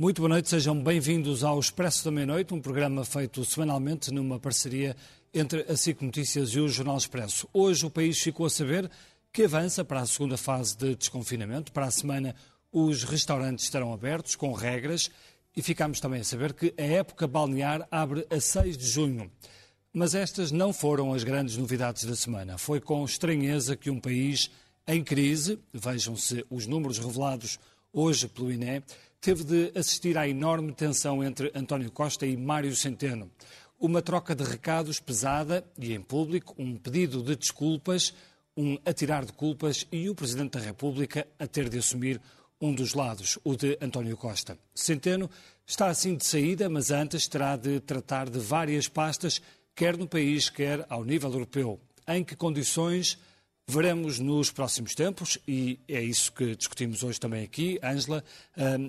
[0.00, 4.96] Muito boa noite, sejam bem-vindos ao Expresso da Meia-Noite, um programa feito semanalmente numa parceria
[5.34, 7.46] entre a SIC Notícias e o Jornal Expresso.
[7.52, 8.90] Hoje o país ficou a saber
[9.30, 11.70] que avança para a segunda fase de desconfinamento.
[11.70, 12.34] Para a semana,
[12.72, 15.10] os restaurantes estarão abertos, com regras,
[15.54, 19.30] e ficamos também a saber que a época balnear abre a 6 de junho.
[19.92, 22.56] Mas estas não foram as grandes novidades da semana.
[22.56, 24.50] Foi com estranheza que um país
[24.86, 27.58] em crise, vejam-se os números revelados
[27.92, 28.82] hoje pelo INE,
[29.20, 33.30] teve de assistir à enorme tensão entre António Costa e Mário Centeno.
[33.78, 38.14] Uma troca de recados pesada e em público, um pedido de desculpas,
[38.56, 42.20] um atirar de culpas e o Presidente da República a ter de assumir
[42.60, 44.58] um dos lados, o de António Costa.
[44.74, 45.30] Centeno
[45.66, 49.40] está assim de saída, mas antes terá de tratar de várias pastas
[49.74, 51.80] quer no país, quer ao nível europeu.
[52.06, 53.18] Em que condições
[53.70, 58.24] veremos nos próximos tempos, e é isso que discutimos hoje também aqui, Ângela,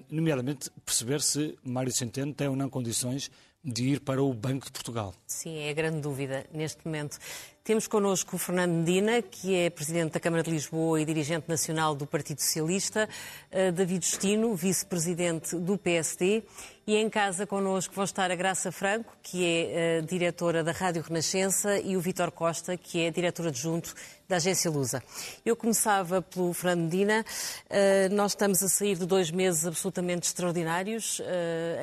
[0.10, 3.30] nomeadamente perceber se Mário Centeno tem ou não condições
[3.64, 5.14] de ir para o Banco de Portugal.
[5.28, 7.20] Sim, é a grande dúvida neste momento.
[7.64, 11.94] Temos connosco o Fernando Medina, que é Presidente da Câmara de Lisboa e dirigente nacional
[11.94, 13.08] do Partido Socialista,
[13.52, 16.42] eh, David Justino, Vice-Presidente do PSD,
[16.88, 21.04] e em casa connosco vão estar a Graça Franco, que é uh, diretora da Rádio
[21.04, 23.94] Renascença, e o Vítor Costa, que é diretor adjunto
[24.28, 25.04] da agência Lusa.
[25.46, 27.24] Eu começava pelo Fernando Medina.
[27.70, 31.22] Uh, nós estamos a sair de dois meses absolutamente extraordinários,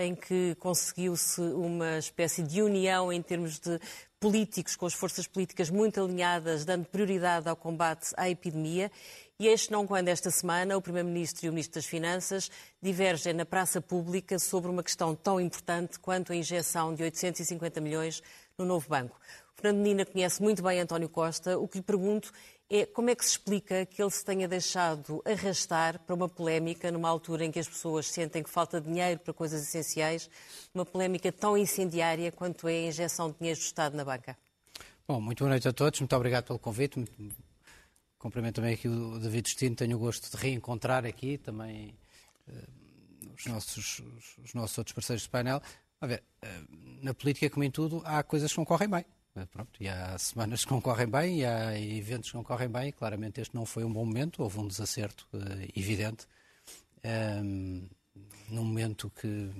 [0.00, 3.78] em que conseguiu-se uma espécie de união em termos de
[4.20, 8.90] políticos, com as forças políticas muito alinhadas, dando prioridade ao combate à epidemia.
[9.38, 12.50] E este não quando esta semana o Primeiro-Ministro e o Ministro das Finanças
[12.82, 18.22] divergem na praça pública sobre uma questão tão importante quanto a injeção de 850 milhões
[18.58, 19.16] no novo banco.
[19.56, 21.58] O Fernando Nina conhece muito bem António Costa.
[21.58, 22.32] O que lhe pergunto
[22.70, 26.92] é como é que se explica que ele se tenha deixado arrastar para uma polémica
[26.92, 30.28] numa altura em que as pessoas sentem que falta dinheiro para coisas essenciais,
[30.74, 34.36] uma polémica tão incendiária quanto é a injeção de dinheiro do Estado na banca?
[35.06, 35.98] Bom, muito boa noite a todos.
[36.00, 37.02] Muito obrigado pelo convite.
[38.18, 41.94] Cumprimento também aqui o David Destino, tenho o gosto de reencontrar aqui também
[42.48, 44.02] uh, os, nossos,
[44.44, 45.62] os, nossos outros parceiros de painel.
[46.00, 46.68] A ver, uh,
[47.00, 49.04] na política, como em tudo, há coisas que concorrem bem.
[49.46, 52.92] Pronto, e há semanas que concorrem bem e há eventos que concorrem bem.
[52.92, 55.26] Claramente este não foi um bom momento, houve um desacerto
[55.76, 56.26] evidente.
[57.04, 57.88] Um,
[58.50, 59.50] num momento que,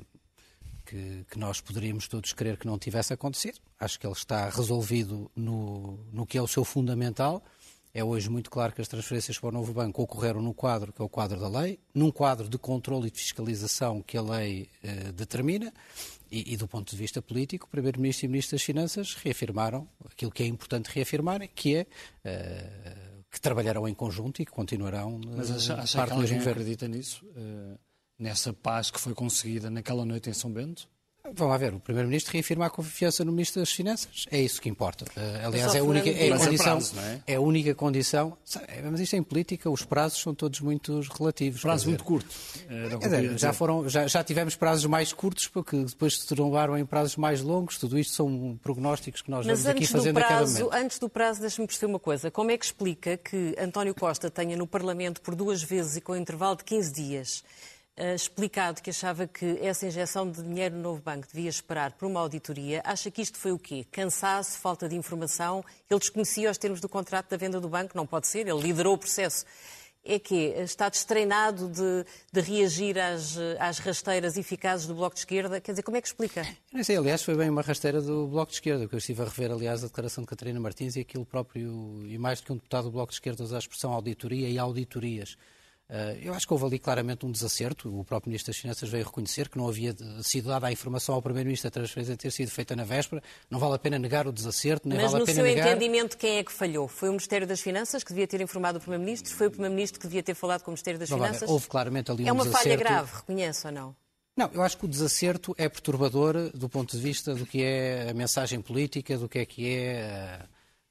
[0.84, 3.60] que, que, nós poderíamos todos querer que não tivesse acontecido.
[3.78, 7.42] Acho que ele está resolvido no, no que é o seu fundamental
[7.98, 11.00] é hoje muito claro que as transferências para o novo banco ocorreram no quadro que
[11.00, 14.68] é o quadro da lei, num quadro de controle e de fiscalização que a lei
[14.82, 15.72] eh, determina,
[16.30, 19.88] e, e, do ponto de vista político, o Primeiro-Ministro e o Ministro das Finanças reafirmaram
[20.04, 21.86] aquilo que é importante reafirmar, que é
[22.24, 26.88] eh, que trabalharão em conjunto e que continuarão Mas acha, acha parte que alguém acredita
[26.88, 27.24] nisso?
[27.26, 27.78] Uh,
[28.18, 30.88] nessa paz que foi conseguida naquela noite em São Bento?
[31.34, 34.26] Vamos ver, o Primeiro-Ministro reafirma a confiança no Ministro das Finanças.
[34.30, 35.04] É isso que importa.
[35.04, 36.76] Uh, aliás, é a única, é a condição.
[36.78, 37.22] Prazo, é?
[37.26, 37.34] é?
[37.36, 38.36] a única condição.
[38.90, 41.60] Mas isto é em política, os prazos são todos muito relativos.
[41.60, 42.34] Prazo muito curto.
[43.00, 47.16] Dizer, já, foram, já, já, tivemos prazos mais curtos, porque depois se tornaram em prazos
[47.16, 47.78] mais longos.
[47.78, 50.84] Tudo isto são prognósticos que nós mas vamos aqui fazendo prazo, a cada momento.
[50.84, 52.30] Antes do prazo, deixe-me perceber uma coisa.
[52.30, 56.16] Como é que explica que António Costa tenha no Parlamento por duas vezes e com
[56.16, 57.44] intervalo de 15 dias
[58.14, 62.20] explicado que achava que essa injeção de dinheiro no novo banco devia esperar por uma
[62.20, 63.84] auditoria, acha que isto foi o quê?
[63.90, 65.64] Cansaço, falta de informação?
[65.90, 67.96] Ele desconhecia os termos do contrato da venda do banco?
[67.96, 69.44] Não pode ser, ele liderou o processo.
[70.04, 75.60] É que está destreinado de, de reagir às, às, rasteiras eficazes do Bloco de Esquerda?
[75.60, 76.46] Quer dizer, como é que explica?
[76.72, 79.24] não sei, aliás, foi bem uma rasteira do Bloco de Esquerda, que eu estive a
[79.24, 82.56] rever, aliás, a declaração de Catarina Martins e aquilo próprio, e mais do que um
[82.56, 85.36] deputado do Bloco de Esquerda usa a expressão auditoria e auditorias.
[85.90, 87.88] Eh, eu acho que houve ali claramente um desacerto.
[87.98, 91.22] O próprio Ministro das Finanças veio reconhecer que não havia sido dada a informação ao
[91.22, 93.22] Primeiro-Ministro a transferência ter sido feita na véspera.
[93.48, 95.54] Não vale a pena negar o desacerto, nem Mas vale a pena negar...
[95.54, 96.86] Mas no seu entendimento, quem é que falhou?
[96.88, 99.34] Foi o Ministério das Finanças que devia ter informado o Primeiro-Ministro?
[99.34, 101.48] Foi o Primeiro-Ministro que devia ter falado com o Ministério das não, Finanças?
[101.48, 102.68] Houve claramente ali um É uma desacerto...
[102.68, 103.96] falha grave, reconhece ou não?
[104.36, 108.10] Não, eu acho que o desacerto é perturbador do ponto de vista do que é
[108.10, 110.46] a mensagem política, do que é que é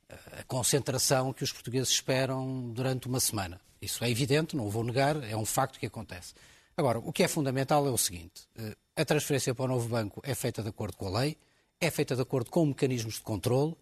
[0.09, 3.61] a, a concentração que os portugueses esperam durante uma semana.
[3.81, 6.33] Isso é evidente, não o vou negar, é um facto que acontece.
[6.77, 10.21] Agora, o que é fundamental é o seguinte: eh, a transferência para o novo banco
[10.23, 11.35] é feita de acordo com a lei,
[11.81, 13.75] é feita de acordo com mecanismos de controle.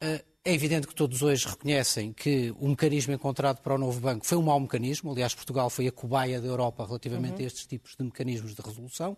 [0.00, 4.24] Eh, é evidente que todos hoje reconhecem que o mecanismo encontrado para o novo banco
[4.24, 5.12] foi um mau mecanismo.
[5.12, 7.44] Aliás, Portugal foi a cobaia da Europa relativamente uhum.
[7.44, 9.14] a estes tipos de mecanismos de resolução.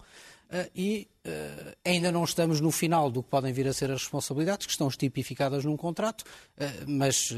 [0.50, 1.08] Eh, e
[1.84, 4.88] ainda não estamos no final do que podem vir a ser as responsabilidades, que estão
[4.88, 6.24] tipificadas num contrato,
[6.88, 7.32] mas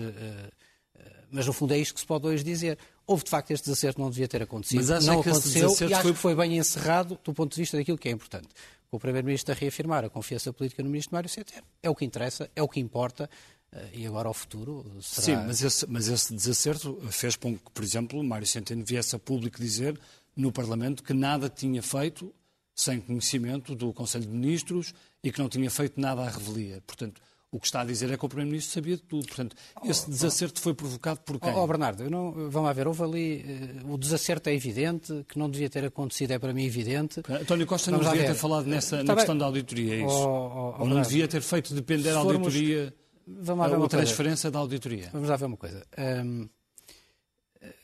[1.33, 2.79] mas no fundo é isto que se pode hoje dizer.
[3.07, 4.87] Houve de facto este desacerto, não devia ter acontecido.
[4.87, 6.13] Mas não aconteceu e acho foi...
[6.13, 8.49] que foi bem encerrado do ponto de vista daquilo que é importante.
[8.91, 11.65] O Primeiro-Ministro a reafirmar a confiança política no Ministro Mário Centeno.
[11.83, 13.29] É o que interessa, é o que importa.
[13.73, 15.25] Eh, e agora ao futuro será...
[15.25, 19.19] Sim, mas esse, mas esse desacerto fez com que, por exemplo, Mário Centeno viesse a
[19.19, 19.99] público dizer
[20.37, 22.33] no Parlamento que nada tinha feito
[22.75, 26.83] sem conhecimento do Conselho de Ministros e que não tinha feito nada à revelia.
[26.87, 27.21] Portanto,
[27.53, 29.27] o que está a dizer é que o Primeiro-Ministro sabia de tudo.
[29.27, 29.55] Portanto,
[29.85, 31.53] esse desacerto foi provocado por quem?
[31.53, 33.81] Oh, oh Bernardo, não, vamos lá ver, houve ali.
[33.85, 37.21] Uh, o desacerto é evidente, que não devia ter acontecido é para mim evidente.
[37.29, 40.09] António Costa vamos não devia ter falado nessa, na questão da auditoria, é isso?
[40.09, 42.95] Oh, oh, Ou não devia ter feito depender a auditoria,
[43.27, 44.51] vamos lá ver a, transferência coisa.
[44.51, 45.11] da auditoria?
[45.13, 45.87] Vamos lá ver uma coisa.
[46.25, 46.49] Um,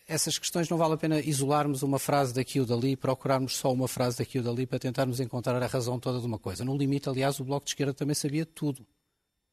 [0.09, 3.87] essas questões não vale a pena isolarmos uma frase daqui ou dali, procurarmos só uma
[3.87, 6.65] frase daqui ou dali para tentarmos encontrar a razão toda de uma coisa.
[6.65, 8.87] No limite, aliás, o Bloco de Esquerda também sabia tudo.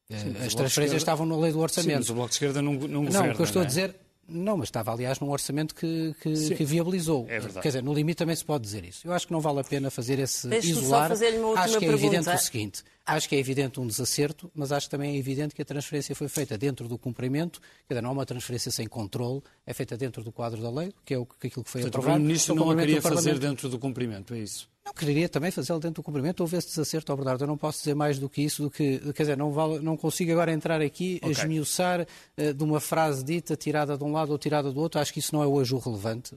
[0.10, 0.98] Sim, As transferências esquerda...
[0.98, 1.92] estavam na lei do orçamento.
[1.92, 3.28] Sim, mas o Bloco de Esquerda não, não, não governa.
[3.28, 3.68] Não, o que eu estou a é?
[3.68, 3.96] dizer,
[4.28, 7.26] não, mas estava, aliás, num orçamento que, que, que, viabilizou.
[7.30, 7.62] É verdade.
[7.62, 9.08] Quer dizer, no limite também se pode dizer isso.
[9.08, 11.12] Eu acho que não vale a pena fazer esse isolar.
[11.12, 11.94] Acho que é pergunta.
[11.94, 12.84] evidente o seguinte.
[13.06, 16.16] Acho que é evidente um desacerto, mas acho que também é evidente que a transferência
[16.16, 17.62] foi feita dentro do cumprimento.
[17.88, 20.92] Quer dizer, não é uma transferência sem controle, é feita dentro do quadro da lei,
[21.06, 22.20] que é aquilo que foi Portanto, aprovado.
[22.20, 24.68] O Ministro não a queria fazer dentro do cumprimento, é isso?
[24.86, 26.42] Não queria também fazê-lo dentro do cumprimento.
[26.42, 27.42] Houve esse desacerto, ao verdade.
[27.44, 29.98] Eu não posso dizer mais do que isso, do que, quer dizer, não, vale, não
[29.98, 31.30] consigo agora entrar aqui okay.
[31.30, 35.02] a esmiuçar uh, de uma frase dita, tirada de um lado ou tirada do outro.
[35.02, 36.36] Acho que isso não é hoje o relevante.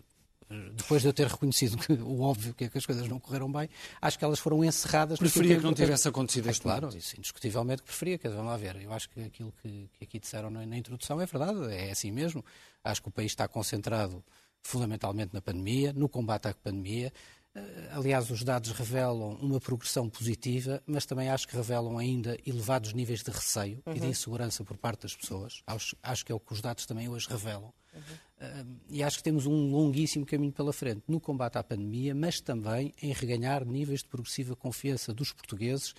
[0.74, 3.52] Depois de eu ter reconhecido que, o óbvio que, é que as coisas não correram
[3.52, 3.68] bem,
[4.00, 5.18] acho que elas foram encerradas.
[5.18, 8.16] Preferia que, que não tivesse acontecido este Claro, isso indiscutivelmente que preferia.
[8.16, 8.80] Quer dizer, vamos lá ver.
[8.80, 12.10] Eu acho que aquilo que, que aqui disseram na, na introdução é verdade, é assim
[12.10, 12.42] mesmo.
[12.82, 14.24] Acho que o país está concentrado
[14.62, 17.12] fundamentalmente na pandemia, no combate à pandemia.
[17.54, 22.92] Eh, aliás, os dados revelam uma progressão positiva, mas também acho que revelam ainda elevados
[22.92, 23.92] níveis de receio uhum.
[23.92, 24.10] e de uhum.
[24.10, 25.62] insegurança por parte das pessoas.
[25.66, 27.72] Acho, acho, que é o que os dados também hoje revelam.
[27.94, 28.00] Uhum.
[28.40, 32.40] Uh, e acho que temos um longuíssimo caminho pela frente no combate à pandemia, mas
[32.40, 35.94] também em reganhar níveis de progressiva confiança dos portugueses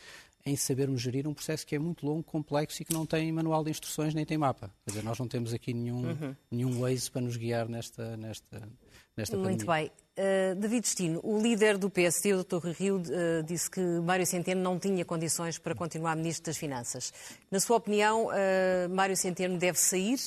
[0.46, 3.64] em sabermos gerir um processo que é muito longo, complexo e que não tem manual
[3.64, 4.74] de instruções nem tem mapa.
[4.86, 6.36] Quer dizer, nós não temos aqui nenhum, uhum.
[6.50, 8.70] nenhum Waze para nos guiar nesta, nesta,
[9.18, 9.86] nesta muito pandemia.
[9.86, 9.92] Muito bem.
[10.20, 12.68] Uh, David Destino, o líder do PSD, o Dr.
[12.78, 17.14] Rio, uh, disse que Mário Centeno não tinha condições para continuar Ministro das Finanças.
[17.50, 20.20] Na sua opinião, uh, Mário Centeno deve sair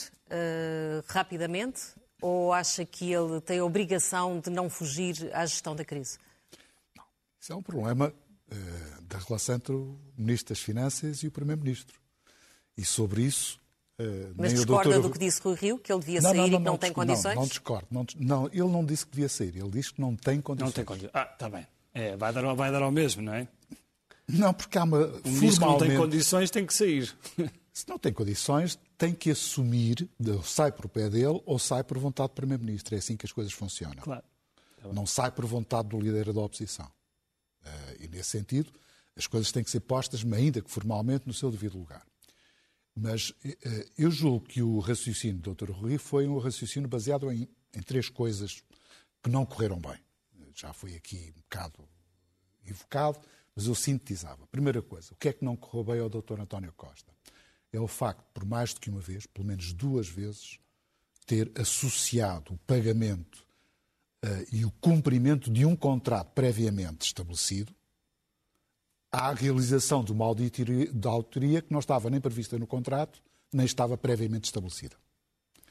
[1.09, 1.83] rapidamente
[2.19, 6.17] ou acha que ele tem a obrigação de não fugir à gestão da crise?
[6.97, 7.05] Não.
[7.39, 8.15] Isso é um problema
[9.03, 12.01] da relação entre o Ministro das Finanças e o Primeiro-Ministro.
[12.79, 13.61] E sobre isso
[14.03, 15.09] Uh, Mas discorda doutor...
[15.09, 16.79] do que disse Rui Rio, que ele devia não, sair não, não, e que não,
[16.79, 17.35] tem condições?
[17.35, 17.87] Não, não discordo.
[17.91, 20.69] Não, não, ele não disse que devia sair, ele disse que não tem condições.
[20.69, 21.11] Não tem condições.
[21.15, 21.67] Ah, está bem.
[21.95, 23.47] É, vai, dar, vai dar ao mesmo, não é?
[24.29, 24.99] Não, porque há uma.
[24.99, 25.59] Um formalmente...
[25.59, 27.15] que não tem condições tem que sair.
[27.73, 30.07] Se não tem condições, tem que assumir,
[30.45, 32.95] sai por pé dele ou sai por vontade do Primeiro-Ministro.
[32.95, 34.03] É assim que as coisas funcionam.
[34.03, 34.23] Claro.
[34.93, 36.87] Não sai por vontade do líder da oposição.
[37.65, 38.71] Uh, e nesse sentido,
[39.17, 42.03] as coisas têm que ser postas, ainda que formalmente, no seu devido lugar.
[42.95, 45.71] Mas eh, eu julgo que o raciocínio do Dr.
[45.71, 48.63] Rui foi um raciocínio baseado em, em, três coisas
[49.23, 49.99] que não correram bem.
[50.55, 51.89] Já foi aqui um bocado
[52.67, 53.19] evocado,
[53.57, 54.47] mas eu sintetizava.
[54.49, 56.41] Primeira coisa, o que é que não correu bem ao Dr.
[56.41, 57.11] António Costa?
[57.73, 60.59] É o facto, por mais do que uma vez, pelo menos duas vezes,
[61.25, 63.45] ter associado o pagamento
[64.25, 67.75] uh, e o cumprimento de um contrato previamente estabelecido
[69.13, 74.47] à realização de uma auditoria, que não estava nem prevista no contrato, nem estava previamente
[74.47, 74.97] estabelecida.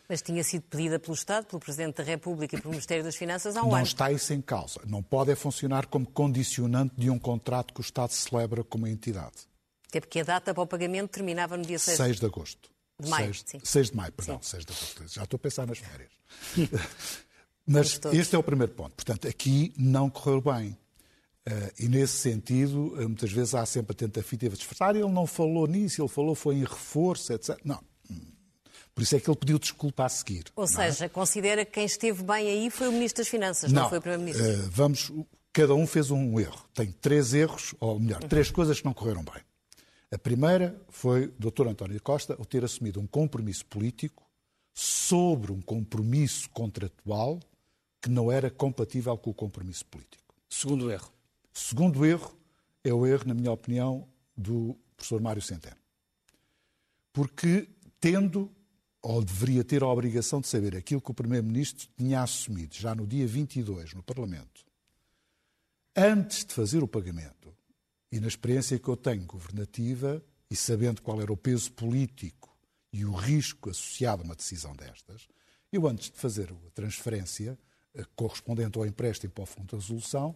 [0.08, 3.56] Mas tinha sido pedida pelo Estado, pelo Presidente da República e pelo Ministério das Finanças
[3.56, 3.78] há um não ano.
[3.78, 4.82] Não está isso em causa.
[4.86, 9.48] Não pode é funcionar como condicionante de um contrato que o Estado celebra como entidade.
[9.88, 12.70] Até porque a data para o pagamento terminava no dia 6, 6 de agosto.
[13.00, 13.60] De maio, 6, sim.
[13.64, 14.52] 6 de maio, perdão, sim.
[14.52, 15.08] 6 de agosto.
[15.08, 16.12] Já estou a pensar nas férias.
[17.66, 18.94] Mas este é o primeiro ponto.
[18.96, 20.78] Portanto, aqui não correu bem.
[21.48, 24.96] Uh, e nesse sentido, uh, muitas vezes há sempre a tentativa de disfarçar.
[24.96, 27.58] Ele não falou nisso, ele falou foi em reforço, etc.
[27.64, 27.80] Não.
[28.94, 30.46] Por isso é que ele pediu desculpa a seguir.
[30.56, 30.68] Ou é?
[30.68, 31.10] seja, é?
[31.10, 34.02] considera que quem esteve bem aí foi o Ministro das Finanças, não, não foi o
[34.02, 34.48] Primeiro-Ministro?
[34.48, 35.12] Uh, vamos,
[35.52, 36.64] cada um fez um erro.
[36.74, 39.42] Tem três erros, ou melhor, três coisas que não correram bem.
[40.14, 41.70] A primeira foi o Dr.
[41.70, 44.30] António Costa o ter assumido um compromisso político
[44.74, 47.40] sobre um compromisso contratual
[48.02, 50.36] que não era compatível com o compromisso político.
[50.50, 51.12] Segundo erro.
[51.54, 52.38] Segundo erro
[52.84, 55.78] é o erro, na minha opinião, do professor Mário Centeno.
[57.14, 57.68] Porque,
[58.00, 58.52] tendo,
[59.02, 63.06] ou deveria ter a obrigação de saber aquilo que o Primeiro-Ministro tinha assumido já no
[63.06, 64.66] dia 22 no Parlamento,
[65.96, 67.54] antes de fazer o pagamento,
[68.12, 72.54] e na experiência que eu tenho governativa, e sabendo qual era o peso político
[72.92, 75.28] e o risco associado a uma decisão destas,
[75.72, 77.58] Eu, antes de fazer a transferência
[77.94, 80.36] eh, correspondente ao empréstimo para o Fundo de Resolução,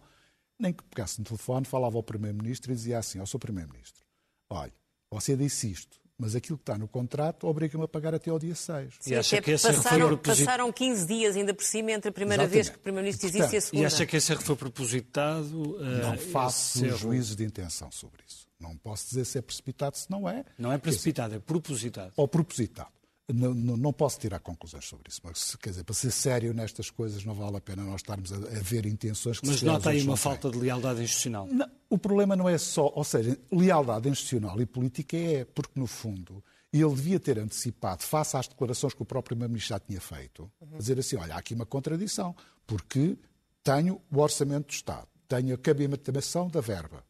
[0.58, 3.38] nem que pegasse no telefone, falava ao Primeiro-Ministro e dizia assim ao Sr.
[3.38, 4.04] Primeiro-Ministro,
[4.50, 4.72] olha,
[5.10, 8.54] você disse isto, mas aquilo que está no contrato obriga-me a pagar até ao dia
[8.54, 8.94] 6.
[9.00, 12.12] Sim, e acha que esse passaram, foi passaram 15 dias ainda por cima entre a
[12.12, 12.64] primeira Exatamente.
[12.64, 13.82] vez que o Primeiro-Ministro disse e a segunda.
[13.82, 15.78] E acha que esse erro foi propositado?
[16.02, 16.96] Não uh, faço erro...
[16.96, 18.46] juízos de intenção sobre isso.
[18.58, 20.42] Não posso dizer se é precipitado, se não é.
[20.58, 22.12] Não é precipitado, é propositado.
[22.16, 22.95] Ou propositado.
[23.28, 25.20] Não, não, posso tirar conclusões sobre isso.
[25.24, 28.36] Mas, quer dizer, para ser sério nestas coisas, não vale a pena nós estarmos a,
[28.36, 31.48] a ver intenções que Mas nota aí uma falta de lealdade institucional.
[31.50, 35.88] Não, o problema não é só, ou seja, lealdade institucional e política é, porque no
[35.88, 36.42] fundo
[36.72, 40.78] ele devia ter antecipado, face às declarações que o próprio Primeiro-Ministro já tinha feito, uhum.
[40.78, 42.34] dizer assim: olha, há aqui uma contradição,
[42.66, 43.16] porque
[43.62, 47.04] tenho o orçamento do Estado, tenho a cabimentação da verba,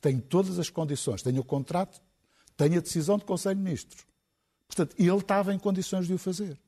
[0.00, 2.00] tenho todas as condições, tenho o contrato,
[2.56, 4.06] tenho a decisão do Conselho de Ministros.
[4.66, 6.58] Portanto, ele estava em condições de o fazer.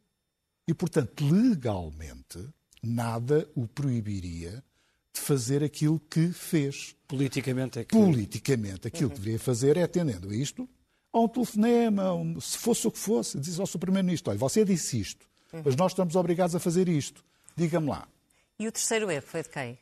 [0.67, 2.39] E, portanto, legalmente,
[2.83, 4.63] nada o proibiria
[5.13, 6.95] de fazer aquilo que fez.
[7.07, 7.97] Politicamente é que...
[7.97, 9.15] Politicamente, aquilo uhum.
[9.15, 10.69] que deveria fazer é, atendendo a isto,
[11.13, 13.79] a um telefonema, um, se fosse o que fosse, diz ao Sr.
[13.79, 15.63] Primeiro-Ministro, olha, você disse isto, uhum.
[15.65, 17.25] mas nós estamos obrigados a fazer isto.
[17.57, 18.07] Diga-me lá.
[18.59, 19.79] E o terceiro erro foi de quem?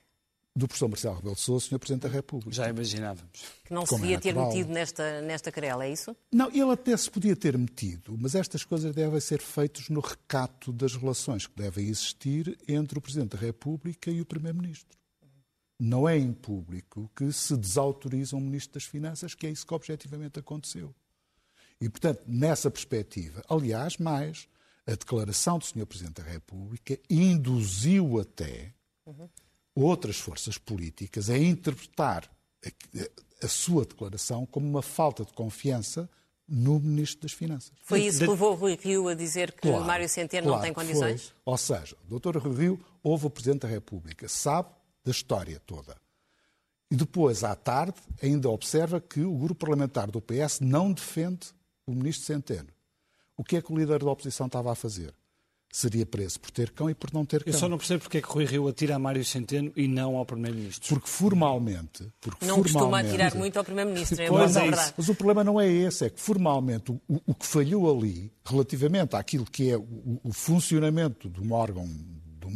[0.56, 1.78] Do professor Marcelo Rebelo de Sousa, Sr.
[1.78, 2.50] Presidente da República.
[2.50, 3.44] Já imaginávamos.
[3.62, 6.16] Que não se Como devia é ter metido nesta, nesta querela, é isso?
[6.32, 10.72] Não, ele até se podia ter metido, mas estas coisas devem ser feitas no recato
[10.72, 14.96] das relações que devem existir entre o Presidente da República e o Primeiro-Ministro.
[15.78, 19.74] Não é em público que se desautoriza um Ministro das Finanças, que é isso que
[19.74, 20.94] objetivamente aconteceu.
[21.78, 24.48] E, portanto, nessa perspectiva, aliás, mais,
[24.86, 25.84] a declaração do Sr.
[25.84, 28.72] Presidente da República induziu até
[29.04, 29.28] uhum
[29.84, 32.30] outras forças políticas a interpretar
[32.64, 36.08] a, a, sua declaração como uma falta de confiança
[36.48, 37.72] no Ministro das Finanças.
[37.82, 40.64] Foi isso que levou o Rui Rio a dizer que claro, Mário Centeno claro, não
[40.64, 41.28] tem condições?
[41.28, 41.34] Foi.
[41.44, 42.38] Ou seja, o Dr.
[42.38, 44.70] Rui Rio ouve o Presidente da República, sabe
[45.04, 45.96] da história toda.
[46.90, 51.48] E depois, à tarde, ainda observa que o grupo parlamentar do PS não defende
[51.84, 52.68] o Ministro Centeno.
[53.36, 55.12] O que é que o líder da oposição estava a fazer?
[55.76, 57.52] Seria preso por ter cão e por não ter cão.
[57.52, 60.16] Eu só não percebo porque é que Rui Rio atira a Mário Centeno e não
[60.16, 60.88] ao Primeiro-Ministro.
[60.88, 62.10] Porque formalmente...
[62.18, 64.94] Porque não formalmente, costuma atirar muito ao Primeiro-Ministro, é pois é verdade.
[64.96, 69.16] Mas o problema não é esse, é que formalmente o, o que falhou ali, relativamente
[69.16, 71.86] àquilo que é o, o funcionamento de um órgão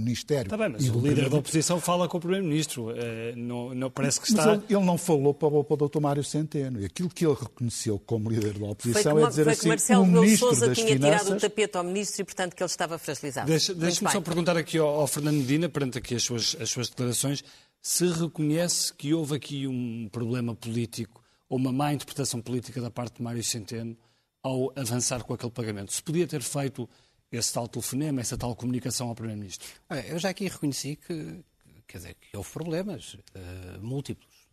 [0.00, 0.44] Ministério.
[0.44, 2.92] Está bem, mas o líder da oposição fala com o Primeiro-Ministro.
[2.96, 4.46] É, não, não, parece que está.
[4.46, 6.00] Mas ele, ele não falou para o, para o Dr.
[6.00, 6.80] Mário Centeno.
[6.80, 9.68] E aquilo que ele reconheceu como líder da oposição foi é dizer foi assim: que
[9.68, 11.20] Marcelo o Ministro Sousa das tinha Finanças...
[11.20, 13.46] tirado o tapete ao Ministro e, portanto, que ele estava fragilizado.
[13.46, 16.88] Deixa-me deixa só perguntar aqui ao, ao, Fernando Medina, perante aqui as suas, as suas
[16.88, 17.44] declarações,
[17.80, 23.16] se reconhece que houve aqui um problema político ou uma má interpretação política da parte
[23.16, 23.96] de Mário Centeno
[24.42, 25.92] ao avançar com aquele pagamento.
[25.92, 26.88] Se podia ter feito
[27.32, 29.68] esse tal telefonema, essa tal comunicação ao Primeiro-Ministro?
[30.08, 31.44] Eu já aqui reconheci que,
[31.86, 34.48] quer dizer, que houve problemas uh, múltiplos,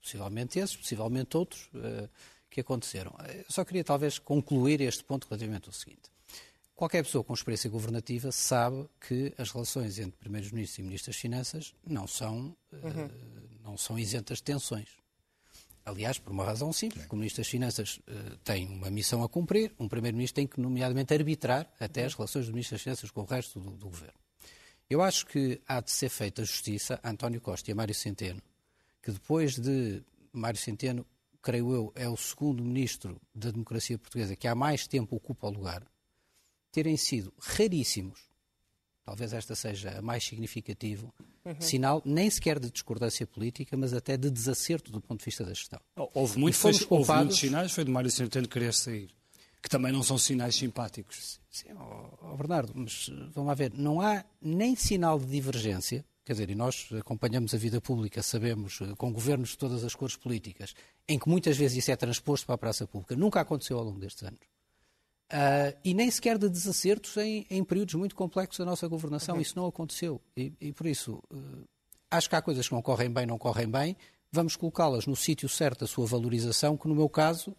[0.00, 2.08] possivelmente esses, possivelmente outros, uh,
[2.48, 3.14] que aconteceram.
[3.28, 6.10] Eu só queria talvez concluir este ponto relativamente ao seguinte.
[6.74, 11.74] Qualquer pessoa com experiência governativa sabe que as relações entre primeiros-ministros e ministros das Finanças
[11.86, 13.10] não são, uh, uhum.
[13.62, 14.88] não são isentas de tensões.
[15.86, 19.28] Aliás, por uma razão simples, porque o Ministro das Finanças uh, tem uma missão a
[19.28, 23.20] cumprir, um Primeiro-Ministro tem que, nomeadamente, arbitrar até as relações do Ministro das Finanças com
[23.20, 24.18] o resto do, do, Governo.
[24.90, 28.42] Eu acho que há de ser feita justiça a António Costa e a Mário Centeno,
[29.00, 30.02] que depois de
[30.32, 31.06] Mário Centeno,
[31.40, 35.50] creio eu, é o segundo Ministro da Democracia Portuguesa que há mais tempo ocupa o
[35.50, 35.86] lugar,
[36.72, 38.18] terem sido raríssimos,
[39.06, 41.14] talvez esta seja a mais significativo,
[41.46, 41.60] Uhum.
[41.60, 45.54] Sinal nem sequer de discordância política, mas até de desacerto do ponto de vista da
[45.54, 45.78] gestão.
[46.12, 46.90] Houve, muito, foi, poupados...
[47.08, 49.10] houve muitos sinais, foi de Mário Centeno querer sair,
[49.62, 51.40] que também não são sinais simpáticos.
[51.48, 56.32] Sim, oh, oh Bernardo, mas vamos lá ver, não há nem sinal de divergência, quer
[56.32, 60.16] dizer, e nós acompanhamos a vida pública, sabemos, eh, com governos de todas as cores
[60.16, 60.74] políticas,
[61.06, 63.14] em que muitas vezes isso é transposto para a praça pública.
[63.14, 64.40] Nunca aconteceu ao longo destes anos.
[65.32, 69.34] Uh, e nem sequer de desacertos em, em, períodos muito complexos da nossa governação.
[69.34, 69.40] Uhum.
[69.40, 70.20] Isso não aconteceu.
[70.36, 71.64] E, e por isso, uh,
[72.08, 73.96] acho que há coisas que não correm bem, não correm bem.
[74.30, 77.50] Vamos colocá-las no sítio certo da sua valorização, que no meu caso,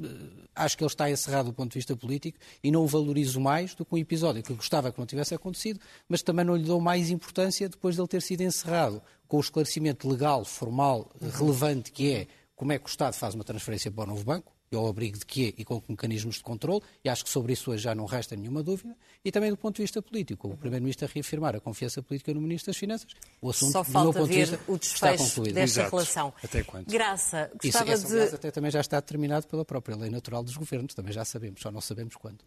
[0.00, 3.40] uh, acho que ele está encerrado do ponto de vista político e não o valorizo
[3.40, 6.64] mais do que um episódio que gostava que não tivesse acontecido, mas também não lhe
[6.64, 11.30] dou mais importância depois de ele ter sido encerrado com o esclarecimento legal, formal, uhum.
[11.30, 14.55] relevante que é como é que o Estado faz uma transferência para o novo banco
[14.76, 17.52] e ao abrigo de quê e com que mecanismos de controle, e acho que sobre
[17.52, 20.56] isso hoje já não resta nenhuma dúvida, e também do ponto de vista político, o
[20.56, 24.12] Primeiro-Ministro a reafirmar a confiança política no Ministro das Finanças, o assunto, Só falta do
[24.12, 25.90] meu ponto ver de vista, o desfecho desta Exato.
[25.90, 26.34] relação.
[26.42, 26.86] Até quando?
[26.86, 28.34] Graça, Isso, gostava esse, de...
[28.34, 31.70] até também já está determinado pela própria lei natural dos governos, também já sabemos, só
[31.70, 32.38] não sabemos quando.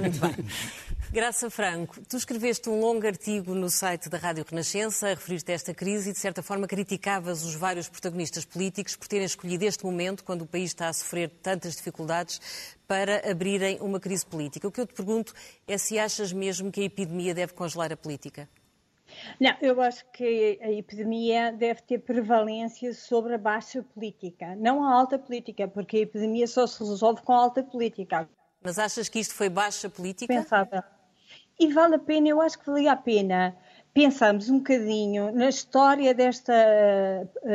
[0.00, 0.46] Muito bem.
[1.10, 5.54] Graça Franco, tu escreveste um longo artigo no site da Rádio Renascença a referir-te a
[5.54, 9.84] esta crise e, de certa forma, criticavas os vários protagonistas políticos por terem escolhido este
[9.84, 14.68] momento, quando o país está a sofrer tantas dificuldades, para abrirem uma crise política.
[14.68, 15.32] O que eu te pergunto
[15.66, 18.48] é se achas mesmo que a epidemia deve congelar a política.
[19.40, 24.92] Não, eu acho que a epidemia deve ter prevalência sobre a baixa política, não a
[24.92, 28.28] alta política, porque a epidemia só se resolve com a alta política.
[28.62, 30.32] Mas achas que isto foi baixa política?
[30.32, 30.82] Pensável.
[31.58, 33.56] E vale a pena, eu acho que valia a pena
[33.94, 36.54] pensarmos um bocadinho na história desta,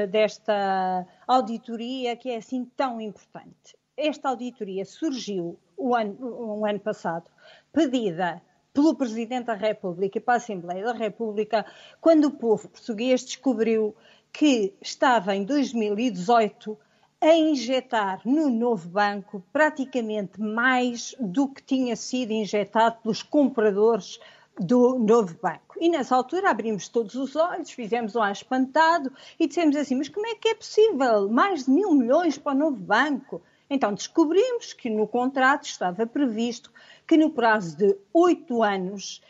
[0.10, 3.76] desta auditoria que é assim tão importante.
[3.96, 6.16] Esta auditoria surgiu o ano,
[6.60, 7.26] um ano passado,
[7.74, 8.42] pedida
[8.74, 11.66] pelo Presidente da República e para a Assembleia da República,
[12.00, 13.96] quando o povo português descobriu
[14.32, 16.78] que estava em 2018
[17.20, 24.20] a injetar no novo banco praticamente mais do que tinha sido injetado pelos compradores
[24.60, 25.76] do novo banco.
[25.80, 30.10] E nessa altura abrimos todos os olhos, fizemos um ar espantado e dissemos assim: mas
[30.10, 33.42] como é que é possível mais de mil milhões para o novo banco?
[33.70, 36.72] Então descobrimos que no contrato estava previsto
[37.06, 39.22] que no prazo de oito anos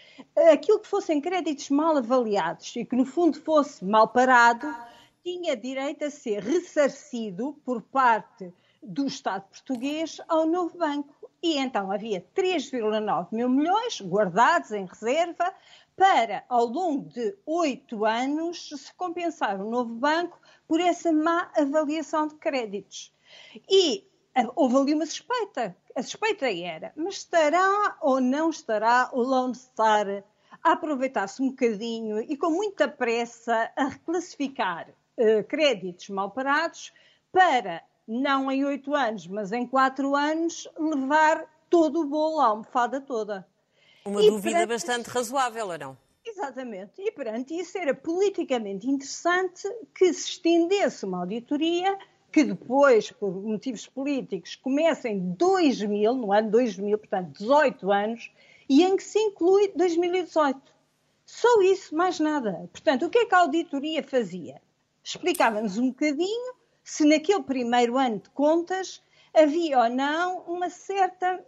[0.51, 4.73] aquilo que fossem créditos mal avaliados e que no fundo fosse mal parado
[5.23, 11.16] tinha direito a ser ressarcido por parte do Estado português ao novo banco.
[11.41, 15.53] E então havia 3,9 mil milhões guardados em reserva
[15.95, 22.27] para, ao longo de oito anos, se compensar o novo banco por essa má avaliação
[22.27, 23.13] de créditos.
[23.69, 24.07] E
[24.55, 25.75] houve ali uma suspeita.
[25.95, 30.23] A suspeita era, mas estará ou não estará o Lone Star
[30.63, 36.93] a aproveitar-se um bocadinho e com muita pressa a reclassificar uh, créditos mal parados
[37.31, 43.01] para, não em oito anos, mas em quatro anos, levar todo o bolo, a almofada
[43.01, 43.45] toda.
[44.05, 44.69] Uma e dúvida perante...
[44.69, 45.97] bastante razoável, ou não?
[46.25, 47.01] Exatamente.
[47.01, 51.97] E perante isso era politicamente interessante que se estendesse uma auditoria
[52.31, 58.31] que depois, por motivos políticos, começa em 2000, no ano 2000, portanto 18 anos,
[58.69, 60.61] e em que se inclui 2018.
[61.25, 62.69] Só isso, mais nada.
[62.71, 64.61] Portanto, o que é que a auditoria fazia?
[65.03, 66.53] Explicava-nos um bocadinho
[66.87, 71.45] se naquele primeiro ano de contas havia ou não uma certa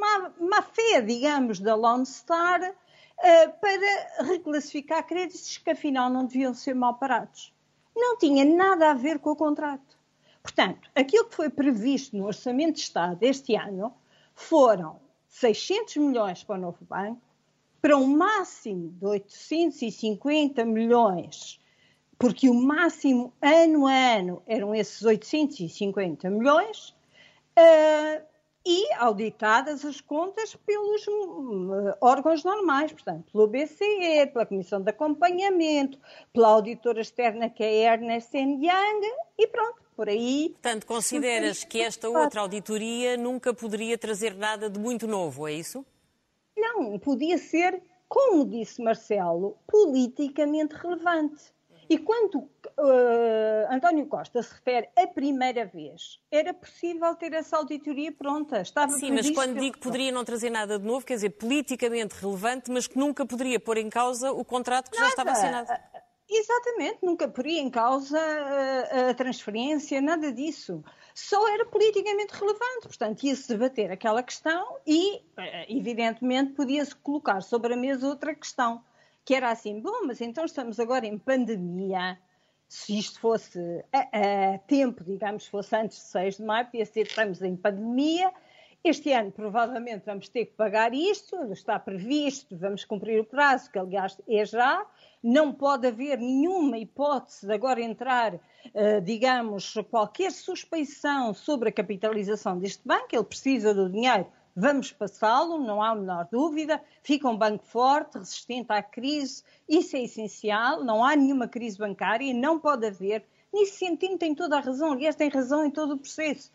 [0.00, 6.52] má, má fé, digamos, da Lone Star uh, para reclassificar créditos que afinal não deviam
[6.52, 7.54] ser mal parados.
[7.94, 9.96] Não tinha nada a ver com o contrato.
[10.42, 13.94] Portanto, aquilo que foi previsto no Orçamento de Estado este ano
[14.34, 17.22] foram 600 milhões para o novo banco,
[17.80, 21.59] para um máximo de 850 milhões
[22.20, 26.94] porque o máximo ano a ano eram esses 850 milhões,
[27.58, 28.22] uh,
[28.64, 35.98] e auditadas as contas pelos uh, órgãos normais, portanto, pelo BCE, pela Comissão de Acompanhamento,
[36.30, 39.00] pela auditora externa que é a Ernest Young,
[39.38, 40.50] e pronto, por aí.
[40.50, 45.86] Portanto, consideras que esta outra auditoria nunca poderia trazer nada de muito novo, é isso?
[46.54, 51.58] Não, podia ser, como disse Marcelo, politicamente relevante.
[51.90, 52.48] E quando uh,
[53.68, 58.60] António Costa se refere a primeira vez, era possível ter essa auditoria pronta.
[58.60, 62.14] Estava Sim, mas quando digo que poderia não trazer nada de novo, quer dizer, politicamente
[62.14, 65.06] relevante, mas que nunca poderia pôr em causa o contrato que nada.
[65.06, 65.68] já estava assinado.
[66.28, 70.84] Exatamente, nunca poria em causa a, a transferência, nada disso.
[71.12, 77.74] Só era politicamente relevante, portanto, ia-se debater aquela questão e, eh, evidentemente, podia-se colocar sobre
[77.74, 78.80] a mesa outra questão
[79.24, 82.18] que era assim, bom, mas então estamos agora em pandemia,
[82.68, 83.58] se isto fosse
[83.92, 88.32] a, a tempo, digamos, fosse antes de 6 de maio, podia ser estamos em pandemia,
[88.82, 93.78] este ano provavelmente vamos ter que pagar isto, está previsto, vamos cumprir o prazo, que
[93.78, 94.86] aliás é já,
[95.22, 102.58] não pode haver nenhuma hipótese de agora entrar, uh, digamos, qualquer suspeição sobre a capitalização
[102.58, 104.26] deste banco, ele precisa do dinheiro
[104.60, 106.82] Vamos passá-lo, não há a menor dúvida.
[107.02, 110.84] Fica um banco forte, resistente à crise, isso é essencial.
[110.84, 113.24] Não há nenhuma crise bancária e não pode haver.
[113.50, 116.52] Nesse sentido, tem toda a razão, aliás, tem razão em todo o processo.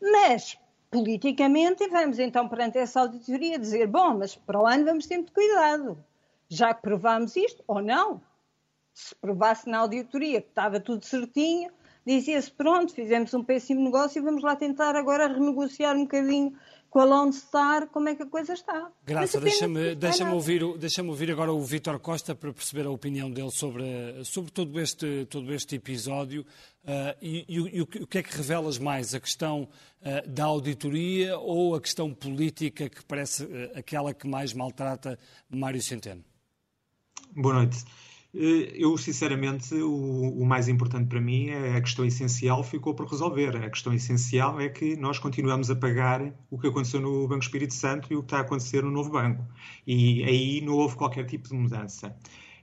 [0.00, 0.56] Mas,
[0.88, 5.32] politicamente, vamos então perante essa auditoria dizer: bom, mas para o ano vamos ter muito
[5.32, 5.98] cuidado.
[6.48, 8.22] Já que provámos isto, ou não,
[8.94, 11.72] se provasse na auditoria que estava tudo certinho,
[12.06, 16.56] dizia-se: pronto, fizemos um péssimo negócio e vamos lá tentar agora renegociar um bocadinho
[16.90, 18.90] com a Lone Star, como é que a coisa está.
[19.04, 23.50] Graça, deixa-me deixa ouvir, deixa ouvir agora o Vítor Costa para perceber a opinião dele
[23.50, 23.84] sobre,
[24.24, 26.46] sobre todo, este, todo este episódio
[26.84, 29.68] uh, e, e, e, o que é que revelas mais, a questão
[30.00, 35.18] uh, da auditoria ou a questão política que parece uh, aquela que mais maltrata
[35.50, 36.24] Mário Centeno?
[37.36, 37.84] Boa noite.
[38.34, 43.06] Eh, eu, sinceramente, o, o, mais importante para mim é a questão essencial ficou por
[43.06, 43.56] resolver.
[43.56, 47.74] A questão essencial é que nós continuamos a pagar o que aconteceu no Banco Espírito
[47.74, 49.44] Santo e o que está a acontecer no novo banco.
[49.86, 52.14] E aí não houve qualquer tipo de mudança.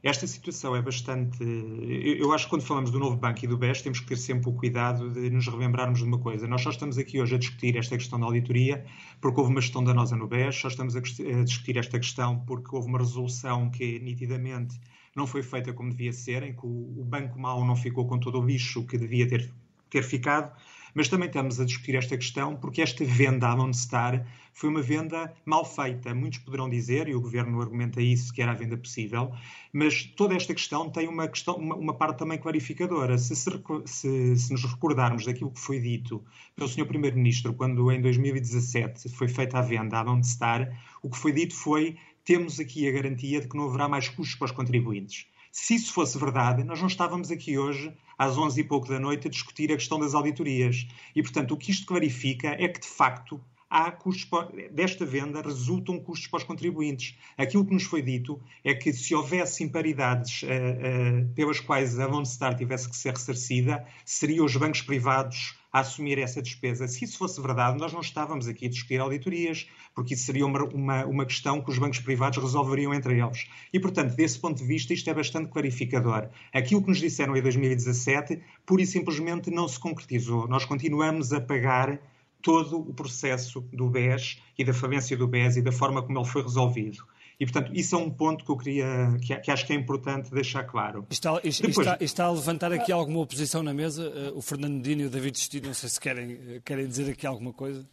[0.04, 1.43] Esta situação é bastante.
[1.43, 4.47] Eu acho que quando falamos do novo banco e do BES, temos que ter sempre
[4.49, 6.47] o cuidado de nos relembrarmos de uma coisa.
[6.47, 8.86] Nós só estamos aqui hoje a discutir esta questão da auditoria
[9.19, 12.88] porque houve uma gestão danosa no BES, só estamos a discutir esta questão porque houve
[12.88, 14.80] uma resolução que nitidamente
[15.15, 18.39] não foi feita como devia ser, em que o, banco mau não ficou com todo
[18.39, 19.49] o lixo que devia ter,
[19.89, 20.51] ter ficado,
[20.93, 25.34] mas também estamos a discutir esta questão porque esta venda à Star foi uma venda
[25.45, 26.15] mal feita.
[26.15, 29.34] Muitos poderão dizer, e o governo argumenta isso, que era a venda possível,
[29.73, 33.17] mas toda esta questão tem uma, questão, uma, uma parte também clarificadora.
[33.17, 36.23] Se, se, se, nos recordarmos daquilo que foi dito
[36.56, 36.86] pelo Sr.
[36.86, 40.71] Primeiro-Ministro quando em 2017 foi feita a venda à Star,
[41.04, 44.35] o que foi dito foi temos aqui a garantia de que não haverá mais custos
[44.35, 45.27] para os contribuintes.
[45.51, 49.27] Se isso fosse verdade, nós não estávamos aqui hoje, às 11 e pouco da noite,
[49.27, 50.85] a discutir a questão das auditorias.
[51.15, 54.27] E, portanto, o que isto clarifica é que, de facto, há custos
[54.71, 57.17] desta venda resultam custos para os contribuintes.
[57.38, 62.07] Aquilo que nos foi dito é que se houvesse imparidades uh, uh, pelas quais a
[62.07, 66.88] Lone Star tivesse que ser ressarcida, seriam os bancos privados a assumir essa despesa.
[66.88, 70.63] Se isso fosse verdade, nós não estávamos aqui a discutir auditorias, porque isso seria uma,
[70.63, 73.45] uma, uma questão que os bancos privados resolveriam entre eles.
[73.73, 76.29] E, portanto, desse ponto de vista, isto é bastante clarificador.
[76.53, 80.47] Aquilo que nos disseram em 2017, pura e simplesmente não se concretizou.
[80.47, 81.99] Nós continuamos a pagar
[82.41, 86.25] todo o processo do BES e da falência do BES e da forma como ele
[86.25, 87.03] foi resolvido.
[87.39, 90.32] E, portanto, isso é um ponto que eu queria, que, que acho que é importante
[90.32, 91.06] deixar claro.
[91.10, 91.88] Está, está, Depois...
[91.88, 94.10] está, está, a levantar aqui alguma oposição na mesa?
[94.10, 97.12] Uh, o Fernando Dino e o David Destino, não sei se querem, eh, querem dizer
[97.12, 97.86] aqui alguma coisa.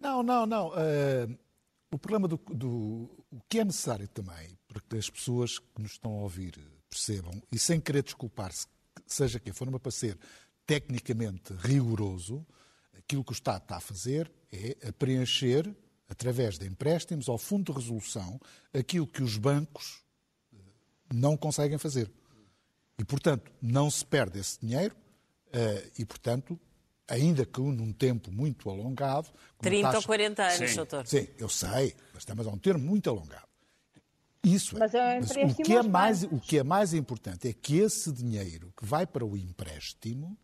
[0.00, 0.68] Não, não, não.
[0.68, 1.38] Uh,
[1.92, 5.92] o problema do, do o que é necessário também, para que as pessoas que nos
[5.92, 8.66] estão a ouvir percebam, e sem querer desculpar-se,
[9.06, 10.18] seja quem for, para ser
[10.66, 12.44] tecnicamente rigoroso,
[12.98, 15.72] aquilo que o Estado está a fazer é a preencher
[16.10, 18.38] através de empréstimos ao Fundo de Resolução,
[18.74, 20.02] aquilo que os bancos
[20.52, 20.56] eh,
[21.14, 22.10] não conseguem fazer.
[22.98, 24.94] E, portanto, não se perde esse dinheiro
[25.52, 26.58] eh, e, portanto,
[27.08, 29.28] ainda que num tempo muito alongado.
[29.60, 29.98] 30 taxa...
[29.98, 31.06] ou 40 anos, sim, doutor.
[31.06, 33.48] Sim, eu sei, mas estamos a um termo muito alongado.
[34.42, 34.78] Isso é.
[34.80, 38.10] Mas, é mas o, que é mais, o que é mais importante é que esse
[38.12, 40.36] dinheiro que vai para o empréstimo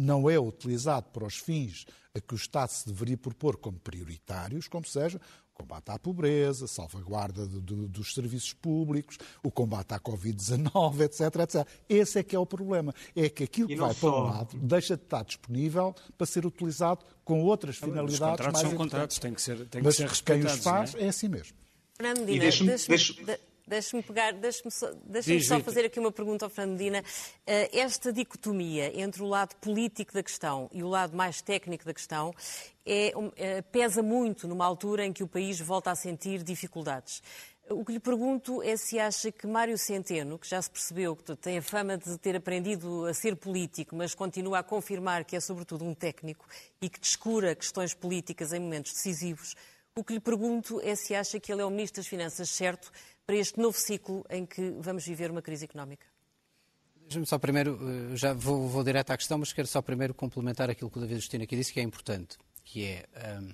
[0.00, 4.68] não é utilizado para os fins a que o Estado se deveria propor como prioritários,
[4.68, 5.20] como seja
[5.54, 11.20] o combate à pobreza, salvaguarda de, de, dos serviços públicos, o combate à Covid-19, etc,
[11.42, 11.68] etc.
[11.88, 12.92] Esse é que é o problema.
[13.14, 14.10] É que aquilo que vai só...
[14.10, 18.52] para um lado deixa de estar disponível para ser utilizado com outras finalidades Os contratos
[18.52, 20.52] mais são contratos, têm que ser, têm Mas que ser respeitados.
[20.52, 21.04] quem os faz é?
[21.04, 21.56] é assim mesmo.
[21.96, 23.53] Fernando Dina, deixa-me...
[23.66, 27.02] Deixe-me pegar, deixe-me só, deixe só fazer aqui uma pergunta ao Fernandina.
[27.46, 31.94] Eh, esta dicotomia entre o lado político da questão e o lado mais técnico da
[31.94, 32.34] questão
[32.84, 37.22] é, é, pesa muito numa altura em que o país volta a sentir dificuldades.
[37.70, 41.34] O que lhe pergunto é se acha que Mário Centeno, que já se percebeu que
[41.34, 45.40] tem a fama de ter aprendido a ser político, mas continua a confirmar que é
[45.40, 46.46] sobretudo um técnico
[46.82, 49.56] e que descura questões políticas em momentos decisivos,
[49.96, 52.90] o que lhe pergunto é se acha que ele é o Ministro das Finanças certo
[53.26, 56.06] para este novo ciclo em que vamos viver uma crise económica?
[57.02, 57.78] Deixa-me só primeiro,
[58.12, 61.00] eh, já vou, vou, direto à questão, mas quero só primeiro complementar aquilo que o
[61.00, 63.06] David Justino aqui disse, que é importante, que é,
[63.40, 63.52] um,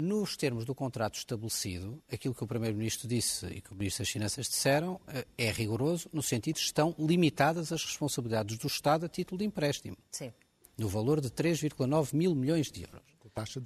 [0.00, 4.10] nos termos do contrato estabelecido, aquilo que o Primeiro-Ministro disse e que o Ministro das
[4.10, 9.06] Finanças disseram eh, é rigoroso, no sentido de que estão limitadas as responsabilidades do Estado
[9.06, 9.96] a título de empréstimo.
[10.10, 10.32] Sim.
[10.76, 13.02] No valor de 3,9 mil milhões de euros.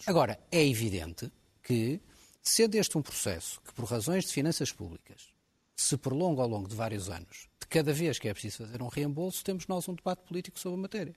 [0.06, 1.30] Agora, é evidente
[1.62, 2.00] que
[2.42, 5.28] Sendo este um processo que, por razões de finanças públicas,
[5.76, 8.88] se prolonga ao longo de vários anos, de cada vez que é preciso fazer um
[8.88, 11.14] reembolso, temos nós um debate político sobre a matéria.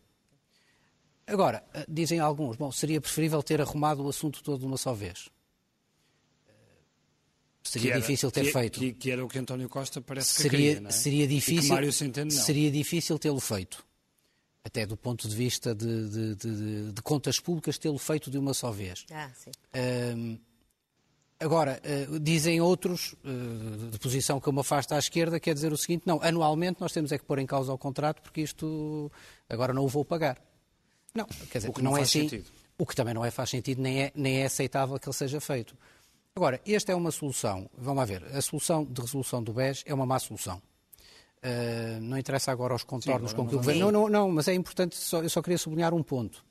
[1.26, 4.94] Agora, eh, dizem alguns, bom, seria preferível ter arrumado o assunto todo de uma só
[4.94, 5.30] vez.
[6.48, 6.52] Eh,
[7.64, 8.80] seria era, difícil ter que, feito.
[8.80, 10.94] Que, que, era o que António Costa parece que seria, queria, não é?
[10.94, 12.44] Seria difícil, Mário Centeno não.
[12.44, 13.84] Seria difícil tê-lo feito.
[14.64, 18.54] Até do ponto de vista de, de, de, de contas públicas, tê-lo feito de uma
[18.54, 19.06] só vez.
[19.12, 19.52] Ah, sim.
[20.16, 20.40] Um,
[21.40, 25.74] Agora, uh, dizem outros, uh, de posição que eu me afasto à esquerda, quer dizer
[25.74, 29.12] o seguinte, não, anualmente nós temos é que pôr em causa o contrato porque isto
[29.50, 30.42] agora não o vou pagar.
[31.14, 32.30] Não, quer dizer, o que não, não é assim.
[32.30, 32.50] Sentido.
[32.78, 35.40] O que também não é faz sentido, nem é, nem é aceitável que ele seja
[35.40, 35.76] feito.
[36.36, 39.94] Agora, esta é uma solução, vamos lá ver, a solução de resolução do BES é
[39.94, 40.62] uma má solução.
[41.38, 43.92] Uh, não interessa agora os contornos Sim, com que o governo.
[43.92, 46.44] Não, não, não, mas é importante, só, eu só queria sublinhar um ponto,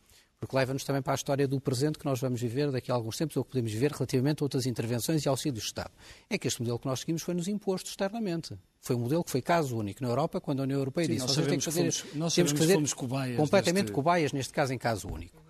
[0.45, 3.17] porque leva-nos também para a história do presente que nós vamos viver daqui a alguns
[3.17, 5.91] tempos, ou que podemos viver relativamente a outras intervenções e auxílios de Estado.
[6.29, 8.55] É que este modelo que nós seguimos foi nos imposto externamente.
[8.79, 11.27] Foi um modelo que foi caso único na Europa, quando a União Europeia Sim, disse
[11.27, 13.95] nós sabemos que fazer, que fomos, nós temos que fazer cobaias completamente deste...
[13.95, 15.43] cobaias, neste caso em caso único.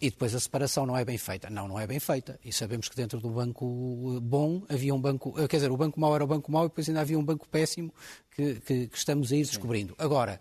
[0.00, 1.50] E depois a separação não é bem feita.
[1.50, 2.40] Não, não é bem feita.
[2.42, 5.34] E sabemos que dentro do banco eh, bom havia um banco.
[5.38, 7.24] Eh, quer dizer, o banco mau era o banco mau e depois ainda havia um
[7.24, 7.92] banco péssimo
[8.30, 9.94] que, que, que estamos a ir descobrindo.
[9.98, 10.40] Agora,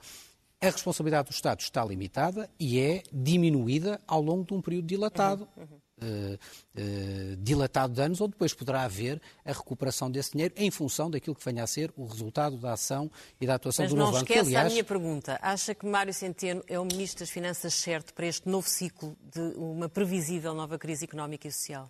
[0.62, 5.48] a responsabilidade do Estado está limitada e é diminuída ao longo de um período dilatado.
[5.56, 5.78] Uhum, uhum.
[6.00, 6.38] Uh,
[6.80, 11.36] uh, dilatado de anos, onde depois poderá haver a recuperação desse dinheiro em função daquilo
[11.36, 13.10] que venha a ser o resultado da ação
[13.42, 14.26] e da atuação Mas do novo banco.
[14.26, 14.68] Mas não esqueça aliás...
[14.68, 15.40] a minha pergunta.
[15.42, 19.42] Acha que Mário Centeno é o Ministro das Finanças certo para este novo ciclo de
[19.58, 21.90] uma previsível nova crise económica e social?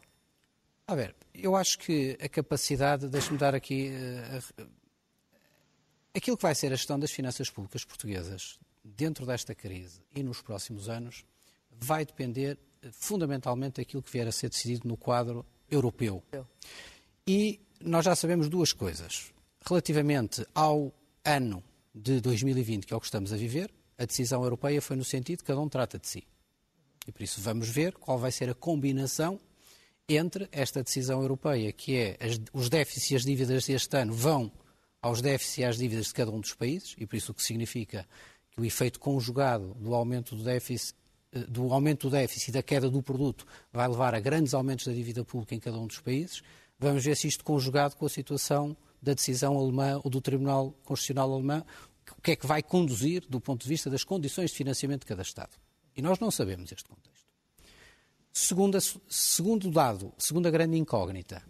[0.88, 4.67] A ver, eu acho que a capacidade, deixe-me dar aqui, uh,
[6.17, 10.41] aquilo que vai ser a gestão das finanças públicas portuguesas dentro desta crise e nos
[10.41, 11.25] próximos anos
[11.80, 12.58] vai depender
[12.91, 16.23] fundamentalmente aquilo que vier a ser decidido no quadro europeu.
[17.25, 19.32] E nós já sabemos duas coisas.
[19.67, 24.82] Relativamente ao ano de 2020, que é o que estamos a viver, a decisão europeia
[24.82, 26.23] foi no sentido que cada um trata de si.
[27.06, 29.39] E por isso vamos ver qual vai ser a combinação
[30.08, 34.51] entre esta decisão europeia, que é as, os déficits e as dívidas deste ano vão
[35.02, 37.44] aos déficits e às dívidas de cada um dos países, e por isso o que
[37.44, 38.08] significa
[38.52, 40.96] que o efeito conjugado do aumento do déficit
[41.32, 44.88] eh, do aumento do déficit e da queda do produto vai levar a grandes aumentos
[44.88, 46.42] da dívida pública em cada um dos países.
[46.80, 51.34] Vamos ver se isto conjugado com a situação da decisão alemã ou do Tribunal Constitucional
[51.34, 51.66] alemão,
[52.18, 55.08] o que é que vai conduzir do ponto de vista das condições de financiamento de
[55.08, 55.52] cada Estado.
[55.96, 57.28] E nós não sabemos este contexto.
[58.32, 58.80] Segunda,
[59.10, 61.44] segundo dado, segunda grande incógnita,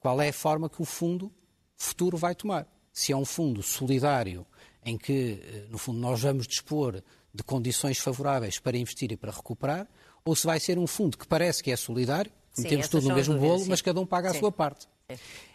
[0.00, 1.30] qual é a forma que o fundo
[1.76, 2.66] futuro vai tomar?
[2.94, 4.46] Se é um fundo solidário
[4.84, 7.02] em que, eh, no fundo, nós vamos dispor
[7.34, 9.88] de condições favoráveis para investir e para recuperar,
[10.24, 13.36] ou se vai ser um fundo que parece que é solidário, metemos tudo no mesmo
[13.36, 14.36] bolo, mas cada um paga sim.
[14.36, 14.86] a sua parte.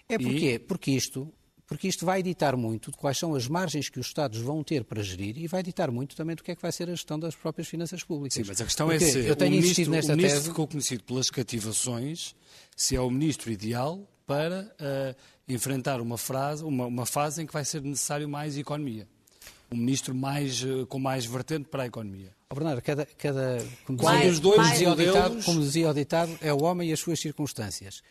[0.08, 0.56] É porquê?
[0.56, 0.60] E...
[0.60, 1.32] Porque isto,
[1.66, 4.84] porque isto vai ditar muito de quais são as margens que os Estados vão ter
[4.84, 7.18] para gerir e vai ditar muito também do que é que vai ser a gestão
[7.18, 8.34] das próprias finanças públicas.
[8.34, 10.50] Sim, mas a questão porque é se eu tenho o ministro, nesta o ministro tese...
[10.50, 12.36] ficou conhecido pelas cativações,
[12.76, 15.16] se é o ministro ideal para uh,
[15.48, 19.08] enfrentar uma, frase, uma, uma fase em que vai ser necessário mais economia
[19.72, 22.32] um ministro mais, eh, com mais vertente para a economia.
[22.50, 26.40] Oh, Bernardo, cada, cada como, dizia, os dois como, dizia ditado, como dizia o ditado,
[26.42, 28.02] é o homem e as suas circunstâncias.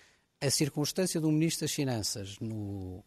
[0.40, 3.02] A circunstância do Ministro das Finanças no,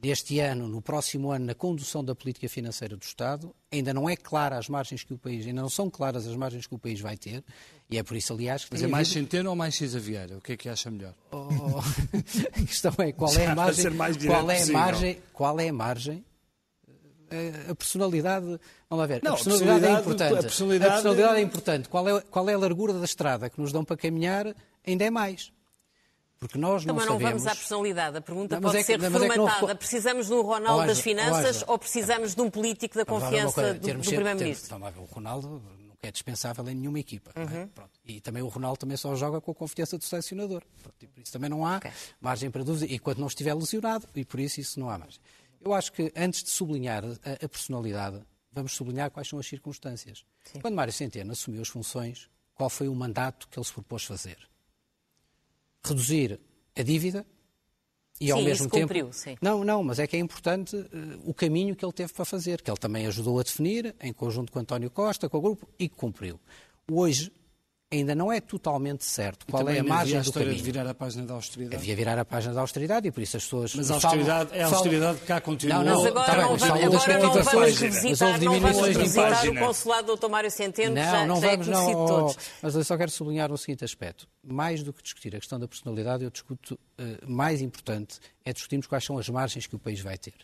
[0.00, 4.16] deste ano, no próximo ano, na condução da política financeira do Estado, ainda não é
[4.16, 7.00] clara as margens que o país, ainda não são claras as margens que o país
[7.00, 7.44] vai ter,
[7.88, 9.20] e é por isso, aliás, que Mas é mais havido...
[9.20, 10.38] Centeno ou mais Vieira?
[10.38, 11.14] O que é que acha melhor?
[11.30, 11.80] Oh,
[12.56, 13.92] a questão é qual é a margem,
[14.26, 16.24] qual é a margem, qual é a margem
[17.68, 18.58] a personalidade, vamos
[18.90, 20.32] lá ver, não, a, personalidade a personalidade é importante.
[20.32, 20.90] A personalidade...
[20.90, 21.88] a personalidade é importante.
[21.88, 24.52] Qual é, qual é a largura da estrada que nos dão para caminhar?
[24.84, 25.52] Ainda é mais.
[26.40, 27.42] Porque nós não Também não sabemos...
[27.42, 28.16] vamos à personalidade.
[28.16, 29.66] A pergunta não, pode é que, ser reformatada.
[29.66, 29.76] É não...
[29.76, 34.00] Precisamos de um Ronaldo das finanças ou precisamos de um político da confiança do, do
[34.00, 34.76] Primeiro-Ministro?
[34.96, 37.30] O Ronaldo nunca é dispensável em nenhuma equipa.
[37.34, 37.40] É?
[37.40, 37.62] Uhum.
[37.62, 37.68] É?
[38.06, 40.62] E também o Ronaldo também só joga com a confiança do selecionador.
[40.82, 41.90] Pronto, por isso também não há okay.
[42.18, 42.90] margem para dúvida.
[42.90, 45.20] E quando não estiver lesionado, e por isso isso não há margem.
[45.60, 48.18] Eu acho que antes de sublinhar a, a personalidade,
[48.50, 50.24] vamos sublinhar quais são as circunstâncias.
[50.44, 50.60] Sim.
[50.60, 54.49] Quando Mário Centeno assumiu as funções, qual foi o mandato que ele se propôs fazer?
[55.84, 56.40] Reduzir
[56.76, 57.26] a dívida
[58.20, 58.88] e sim, ao mesmo tempo.
[58.88, 59.36] Cumpriu, sim.
[59.40, 60.88] Não, não, mas é que é importante uh,
[61.24, 64.52] o caminho que ele teve para fazer, que ele também ajudou a definir, em conjunto
[64.52, 66.38] com António Costa, com o grupo, e que cumpriu.
[66.90, 67.32] Hoje,
[67.92, 70.54] ainda não é totalmente certo qual é a margem a do caminho.
[70.54, 71.76] de virar a página da austeridade.
[71.76, 73.74] Havia virar a página da austeridade e por isso as pessoas...
[73.74, 75.78] Mas a austeridade, falam, é a austeridade que cá continua.
[75.78, 79.58] Não, não, mas agora, tá não, bem, agora não vamos visitar, não vamos visitar o
[79.58, 80.28] consulado do Dr.
[80.28, 82.38] Mário Centeno, não, já, não já é vamos, é não, todos.
[82.62, 84.28] Mas eu só quero sublinhar um seguinte aspecto.
[84.44, 88.86] Mais do que discutir a questão da personalidade, eu discuto, uh, mais importante é discutirmos
[88.86, 90.34] quais são as margens que o país vai ter.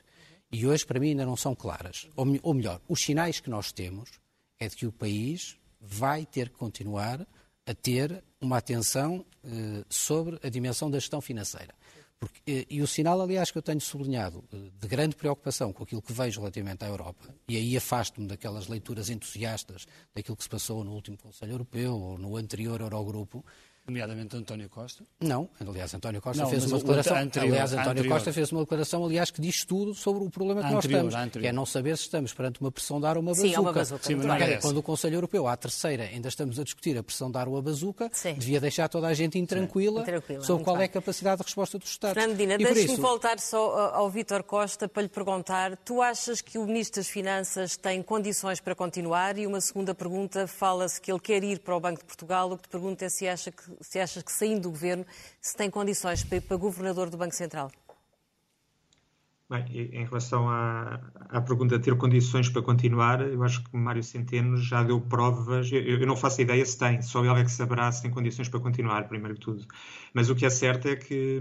[0.51, 2.09] E hoje, para mim, ainda não são claras.
[2.17, 4.11] Ou, ou melhor, os sinais que nós temos
[4.59, 7.27] é de que o país vai ter que continuar
[7.67, 11.75] a ter uma atenção eh, sobre a dimensão da gestão financeira.
[12.19, 15.83] Porque, eh, e o sinal, aliás, que eu tenho sublinhado eh, de grande preocupação com
[15.83, 20.49] aquilo que vejo relativamente à Europa, e aí afasto-me daquelas leituras entusiastas daquilo que se
[20.49, 23.45] passou no último Conselho Europeu ou no anterior Eurogrupo,
[23.87, 25.05] Nomeadamente António Costa?
[25.21, 27.17] Não, aliás, António Costa não, fez uma declaração.
[27.17, 28.13] Anterior, aliás, António anterior.
[28.15, 31.37] Costa fez uma declaração, aliás, que diz tudo sobre o problema que anterior, nós estamos.
[31.37, 33.49] Que é não saber se estamos perante uma pressão de ar ou uma bazuca.
[33.49, 34.03] Sim, é uma bazuca.
[34.03, 34.17] Sim,
[34.61, 37.57] quando o Conselho Europeu, à terceira, ainda estamos a discutir a pressão de ar ou
[37.57, 38.35] a bazuca, Sim.
[38.35, 40.83] devia deixar toda a gente intranquila, intranquila sobre qual bem.
[40.83, 42.21] é a capacidade de resposta dos Estados.
[42.21, 43.01] Fernandina, deixe-me isso...
[43.01, 45.77] voltar só ao Vítor Costa para lhe perguntar.
[45.79, 49.39] Tu achas que o Ministro das Finanças tem condições para continuar?
[49.39, 52.51] E uma segunda pergunta, fala-se que ele quer ir para o Banco de Portugal.
[52.51, 55.05] O que te pergunto é se, acha que, se achas que saindo do Governo
[55.41, 57.71] se tem condições para para Governador do Banco Central.
[59.49, 64.03] Bem, em relação à, à, pergunta de ter condições para continuar, eu acho que Mário
[64.03, 65.71] Centeno já deu provas.
[65.71, 68.49] Eu, eu, não faço ideia se tem, só ele é que saberá se tem condições
[68.49, 69.65] para continuar, primeiro que tudo.
[70.13, 71.41] Mas o que é certo é que,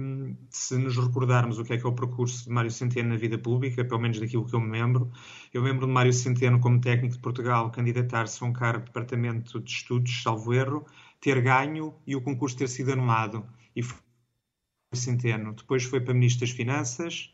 [0.51, 3.39] se nos recordarmos o que é que é o percurso de Mário Centeno na vida
[3.39, 5.11] pública, pelo menos daquilo que eu me lembro,
[5.51, 9.59] eu lembro de Mário Centeno, como técnico de Portugal, candidatar-se a um cargo de departamento
[9.59, 10.85] de estudos, salvo erro,
[11.19, 13.45] ter ganho e o concurso ter sido anulado.
[13.75, 13.97] E foi
[14.93, 15.53] Centeno.
[15.53, 17.33] Depois foi para Ministro das Finanças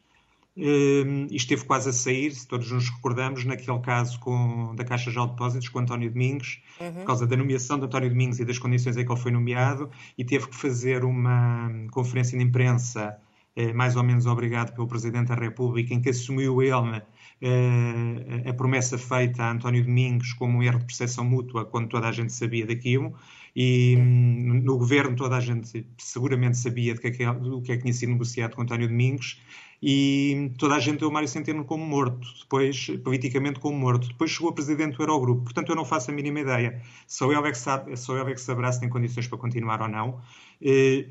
[0.55, 5.09] um, e esteve quase a sair, se todos nos recordamos, naquele caso com, da Caixa
[5.09, 6.93] de Depósitos com António Domingos, uhum.
[6.93, 9.89] por causa da nomeação de António Domingos e das condições em que ele foi nomeado,
[10.17, 13.17] e teve que fazer uma conferência de imprensa
[13.55, 17.01] eh, mais ou menos obrigado pelo Presidente da República, em que assumiu ele
[17.41, 22.07] eh, a promessa feita a António Domingos como um erro de percepção mútua, quando toda
[22.07, 23.13] a gente sabia daquilo,
[23.55, 27.71] e hum, no governo toda a gente seguramente sabia do que, é que, do que
[27.71, 29.41] é que tinha sido negociado com António Domingos,
[29.83, 34.07] e toda a gente deu o Mário Centeno como morto, depois, politicamente como morto.
[34.09, 35.43] Depois chegou a presidente do Eurogrupo.
[35.43, 36.79] Portanto, eu não faço a mínima ideia.
[37.07, 39.81] Só ele é que, sabe, só ele é que saberá se tem condições para continuar
[39.81, 40.21] ou não.
[40.61, 41.07] Eh,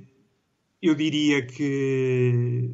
[0.80, 2.70] eu diria que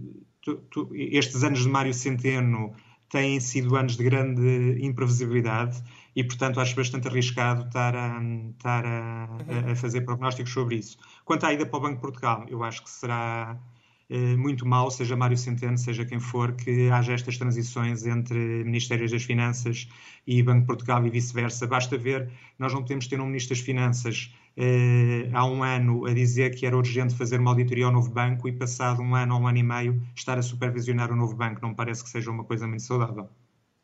[0.93, 2.75] estes anos de Mário Centeno
[3.09, 5.83] têm sido anos de grande imprevisibilidade
[6.17, 10.97] e, portanto, acho bastante arriscado estar a, estar a, a fazer prognósticos sobre isso.
[11.27, 13.61] Quanto à ida para o Banco de Portugal, eu acho que será
[14.09, 19.11] eh, muito mal, seja Mário Centeno, seja quem for, que haja estas transições entre Ministérios
[19.11, 19.89] das Finanças
[20.27, 21.67] e Banco de Portugal e vice-versa.
[21.67, 26.15] Basta ver, nós não podemos ter um Ministro das Finanças eh, há um ano a
[26.15, 29.43] dizer que era urgente fazer uma auditoria ao novo banco e passado um ano ou
[29.43, 31.61] um ano e meio estar a supervisionar o novo banco.
[31.61, 33.29] Não parece que seja uma coisa muito saudável.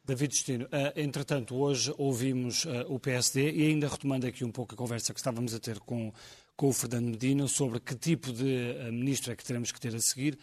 [0.04, 4.74] David Destino, uh, entretanto, hoje ouvimos uh, o PSD e ainda retomando aqui um pouco
[4.74, 6.12] a conversa que estávamos a ter com
[6.56, 9.94] com o Fernando Medina sobre que tipo de uh, ministro é que teremos que ter
[9.94, 10.38] a seguir.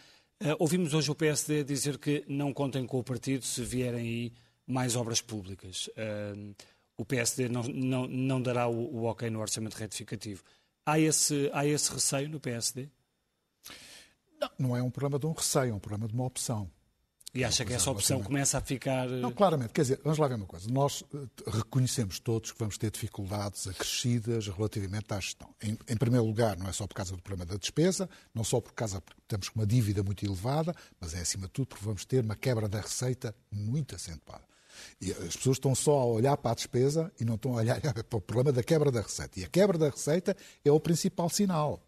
[0.58, 4.32] Ouvimos hoje o PSD dizer que não contem com o partido se vierem aí
[4.66, 5.90] mais obras públicas.
[6.96, 10.42] O PSD não, não, não dará o, o, ok no orçamento retificativo.
[10.86, 12.88] Há esse, há esse receio no PSD?
[14.40, 16.70] Não, não é um problema de um receio, é um problema de uma opção.
[17.32, 19.08] E acha que essa opção começa a ficar.
[19.08, 19.72] Eh, não, claramente.
[19.72, 20.68] Quer dizer, vamos lá ver uma coisa.
[20.68, 25.54] Nós eh, reconhecemos todos que vamos ter dificuldades acrescidas relativamente à gestão.
[25.62, 28.60] Em, em, primeiro lugar, não é só por causa do problema da despesa, não só
[28.60, 32.04] por causa porque temos uma dívida muito elevada, mas é acima de tudo porque vamos
[32.04, 34.44] ter uma quebra da receita muito acentuada.
[35.00, 37.80] E as pessoas estão só a olhar para a despesa e não estão a olhar
[37.80, 39.38] para o problema da quebra da receita.
[39.38, 41.80] E a quebra da receita é o principal sinal.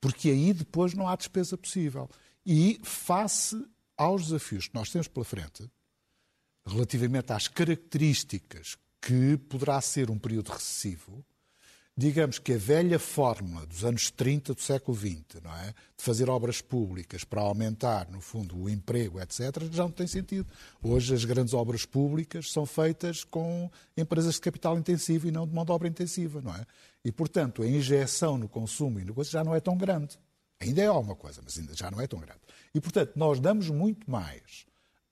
[0.00, 2.10] Porque aí depois não há despesa possível.
[2.44, 3.56] E face
[4.04, 5.68] aos desafios que nós temos pela frente,
[6.66, 11.24] relativamente às características que poderá ser um período recessivo,
[11.96, 15.74] digamos que a velha fórmula dos anos 30 do século XX, não é?
[15.96, 20.46] de fazer obras públicas para aumentar, no fundo, o emprego, etc., já não tem sentido.
[20.82, 25.54] Hoje as grandes obras públicas são feitas com empresas de capital intensivo e não de
[25.54, 26.66] mão de obra intensiva, não é?
[27.04, 30.18] E, portanto, a injeção no consumo e no coisa já não é tão grande.
[30.60, 32.40] Ainda é alguma coisa, mas ainda já não é tão grande.
[32.74, 34.66] E, portanto, nós damos muito mais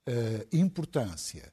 [0.08, 1.52] uh, importância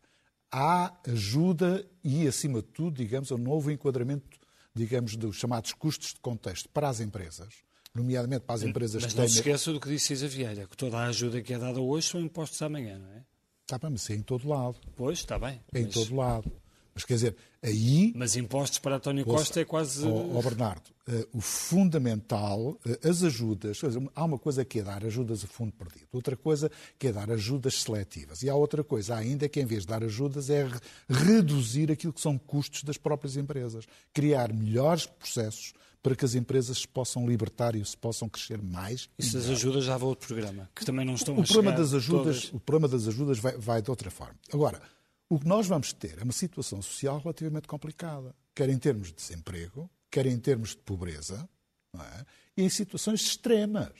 [0.52, 4.40] à ajuda e, acima de tudo, digamos, ao novo enquadramento,
[4.74, 7.54] digamos, dos chamados custos de contexto para as empresas,
[7.94, 9.26] nomeadamente para as empresas mas que têm...
[9.26, 11.60] Mas não se esqueça do que disse Cisa Vieira, que toda a ajuda que é
[11.60, 13.24] dada hoje são impostos amanhã, não é?
[13.62, 14.80] Está bem, mas é em todo lado.
[14.96, 15.62] Pois, está bem.
[15.72, 15.94] É em mas...
[15.94, 16.52] todo lado.
[16.94, 18.12] Mas quer dizer, aí.
[18.16, 20.06] Mas impostos para António Costa é quase.
[20.06, 23.82] Ó, oh, Bernardo, uh, o fundamental, uh, as ajudas.
[24.16, 27.32] Há uma coisa que é dar ajudas a fundo perdido, outra coisa que é dar
[27.32, 28.42] ajudas seletivas.
[28.44, 32.14] E há outra coisa ainda que, em vez de dar ajudas, é re reduzir aquilo
[32.14, 33.86] que são custos das próprias empresas.
[34.14, 39.10] Criar melhores processos para que as empresas se possam libertar e se possam crescer mais.
[39.18, 41.94] Isso das ajudas já vai outro programa, que também não estão o a problema das
[41.94, 42.54] ajudas, todas...
[42.54, 44.36] O problema das ajudas vai, vai de outra forma.
[44.52, 44.82] Agora,
[45.30, 49.14] o que nós vamos ter é uma situação social relativamente complicada, quer em termos de
[49.14, 51.48] desemprego, quer em termos de pobreza,
[51.96, 52.26] é?
[52.58, 53.94] e em situações extremas.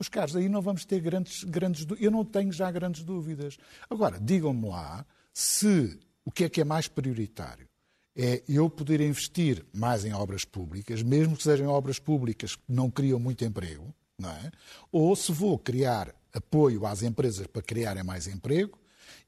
[0.00, 3.58] Os caros, aí não vamos ter grandes, grandes Eu não tenho já grandes dúvidas.
[3.90, 7.68] Agora, digam-me lá se o que é que é mais prioritário
[8.14, 12.90] é eu poder investir mais em obras públicas, mesmo que sejam obras públicas que não
[12.90, 14.52] criam muito emprego, não é?
[14.92, 18.78] ou se vou criar apoio às empresas para criarem mais emprego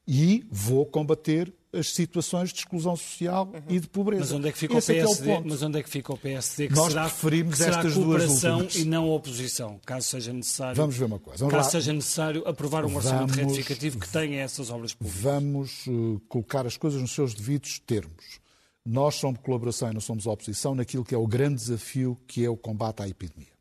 [0.07, 3.61] e vou combater as situações de exclusão social uhum.
[3.69, 4.23] e de pobreza.
[4.23, 5.29] Mas onde é que fica Esse o PSD?
[5.29, 6.67] É, é o mas onde é que fica o PSD?
[6.67, 8.75] Que Nós será, preferimos que será estas duas últimas.
[8.75, 10.75] e não a oposição, caso seja necessário.
[10.75, 11.39] Vamos ver uma coisa.
[11.39, 11.71] Vamos caso lá.
[11.71, 15.21] seja necessário aprovar um orçamento vamos, retificativo que tenha essas obras públicas.
[15.21, 18.41] Vamos uh, colocar as coisas nos seus devidos termos.
[18.85, 22.49] Nós somos colaboração e não somos oposição naquilo que é o grande desafio que é
[22.49, 23.51] o combate à epidemia.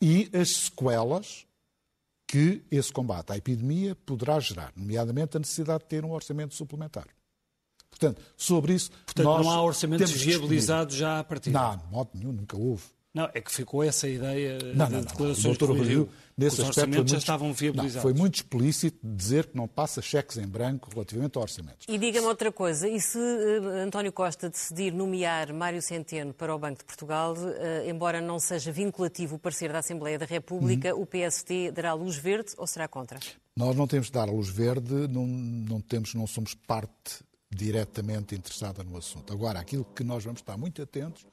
[0.00, 1.46] E as sequelas
[2.32, 7.06] que esse combate à epidemia poderá gerar, nomeadamente a necessidade de ter um orçamento suplementar.
[7.90, 8.90] Portanto, sobre isso.
[9.04, 11.50] Portanto, não há orçamentos viabilizados já a partir.
[11.50, 12.84] Não, de modo nenhum, nunca houve.
[13.14, 15.68] Não, é que ficou essa ideia não, de não, declarações não.
[15.68, 17.96] O Rio, nesse os aspecto, orçamentos já estavam viabilizados.
[17.96, 21.86] Não, foi muito explícito dizer que não passa cheques em branco relativamente a orçamentos.
[21.86, 26.58] E diga-me outra coisa, e se uh, António Costa decidir nomear Mário Centeno para o
[26.58, 31.02] Banco de Portugal, uh, embora não seja vinculativo o parecer da Assembleia da República, uhum.
[31.02, 33.20] o PST dará luz verde ou será contra?
[33.54, 38.34] Nós não temos de dar a luz verde, não, não, temos, não somos parte diretamente
[38.34, 39.30] interessada no assunto.
[39.34, 41.26] Agora, aquilo que nós vamos estar muito atentos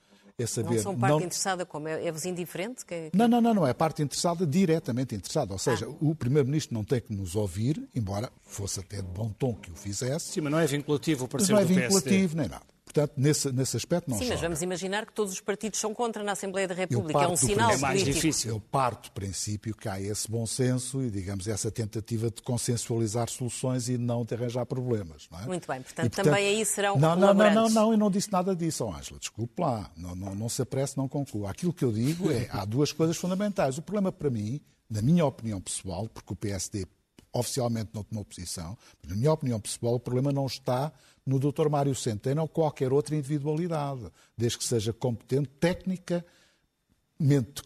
[0.44, 0.76] é saber.
[0.76, 1.20] Não são parte não...
[1.20, 1.88] interessada como?
[1.88, 2.86] É, é-vos indiferente?
[2.86, 3.10] Que...
[3.14, 3.68] Não, não, não, não.
[3.68, 5.54] É parte interessada, diretamente interessada.
[5.54, 5.96] Ou seja, ah.
[6.02, 9.76] o Primeiro-Ministro não tem que nos ouvir, embora fosse até de bom tom que o
[9.76, 10.34] fizesse.
[10.34, 12.66] Sim, mas não é vinculativo o parecer Não é vinculativo nem nada.
[12.92, 16.24] Portanto, nesse, nesse aspecto não Sim, mas vamos imaginar que todos os partidos são contra
[16.24, 17.22] na Assembleia da República.
[17.22, 18.16] É um sinal é mais político.
[18.16, 18.50] difícil.
[18.50, 23.30] Eu parto do princípio que há esse bom senso e, digamos, essa tentativa de consensualizar
[23.30, 25.28] soluções e não de arranjar problemas.
[25.32, 25.46] Não é?
[25.46, 25.84] Muito bem.
[25.84, 28.56] Portanto, e, portanto também aí serão não, não, não, não, não, eu não disse nada
[28.56, 29.20] disso, oh, Ângela.
[29.20, 29.92] Desculpe lá.
[29.96, 31.52] Não, não, não se apresse, não conclua.
[31.52, 33.78] Aquilo que eu digo é, há duas coisas fundamentais.
[33.78, 34.60] O problema para mim,
[34.90, 36.88] na minha opinião pessoal, porque o PSD
[37.32, 40.92] oficialmente não tomou posição, mas na minha opinião pessoal, o problema não está
[41.30, 41.70] no Dr.
[41.70, 46.26] Mário Centeno ou qualquer outra individualidade, desde que seja competente, tecnicamente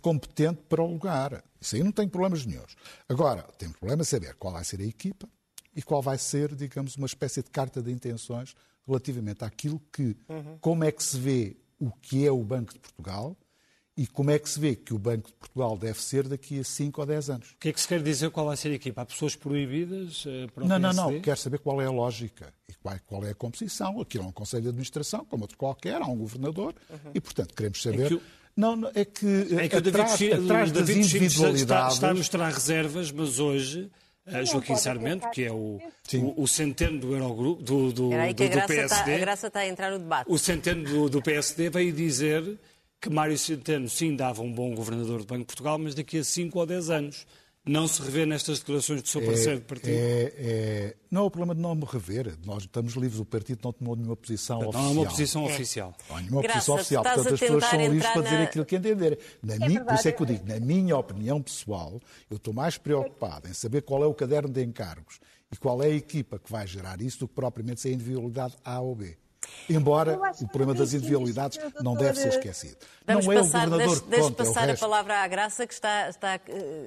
[0.01, 1.43] competente para o lugar.
[1.61, 2.75] Isso aí não tem problemas nenhums.
[3.07, 5.29] Agora, tem problema saber qual vai ser a equipa
[5.75, 8.55] e qual vai ser, digamos, uma espécie de carta de intenções
[8.85, 10.57] relativamente àquilo que, uhum.
[10.59, 13.37] como é que se vê o que é o Banco de Portugal
[13.95, 16.63] e como é que se vê que o Banco de Portugal deve ser daqui a
[16.63, 17.51] 5 ou 10 anos.
[17.51, 19.01] O que é que se quer dizer qual vai ser a equipa?
[19.01, 21.01] Há pessoas proibidas uh, para o Não, PSD?
[21.01, 21.21] não, não.
[21.21, 24.01] Quer saber qual é a lógica e qual, qual é a composição.
[24.01, 27.11] Aquilo é um Conselho de Administração, como outro qualquer, há um governador uhum.
[27.13, 28.05] e, portanto, queremos saber...
[28.05, 28.21] É que o...
[28.55, 31.61] Não, é que, é que atrás, o David, atrás das David individualidades...
[31.61, 33.91] Está, está a mostrar reservas, mas hoje...
[34.25, 35.81] Uh, Joaquim Sarmento, que é o,
[36.13, 38.83] o, o, centeno do Eurogrupo, do, do, do, do PSD.
[38.85, 40.31] Está, a graça está a entrar no debate.
[40.31, 42.57] O centeno do, do PSD veio dizer
[43.03, 46.23] que Mário Centeno sim dava um bom governador do Banco de Portugal, mas daqui a
[46.23, 47.27] 5 ou 10 anos.
[47.65, 49.93] Não se revê nestas declarações do seu é, parceiro de partido?
[49.93, 52.37] É, é, não é o problema de não me rever.
[52.45, 54.93] Nós estamos livres, o partido não tomou nenhuma posição Portanto, oficial.
[54.93, 55.95] Não é uma posição oficial.
[56.09, 57.03] Não é nenhuma Graças, posição oficial.
[57.03, 59.17] Portanto, as pessoas são livres para dizer aquilo que entenderem.
[59.41, 62.53] Na é minha, por isso é que eu digo, na minha opinião pessoal, eu estou
[62.53, 66.37] mais preocupado em saber qual é o caderno de encargos e qual é a equipa
[66.37, 69.15] que vai gerar isso do que propriamente se é a individualidade A ou B.
[69.69, 72.77] Embora o problema das individualidades não deve ser esquecido.
[73.05, 75.65] Vamos não é passar, o governador deixe, deixe conta, passar é a palavra à Graça,
[75.67, 76.39] que está, está,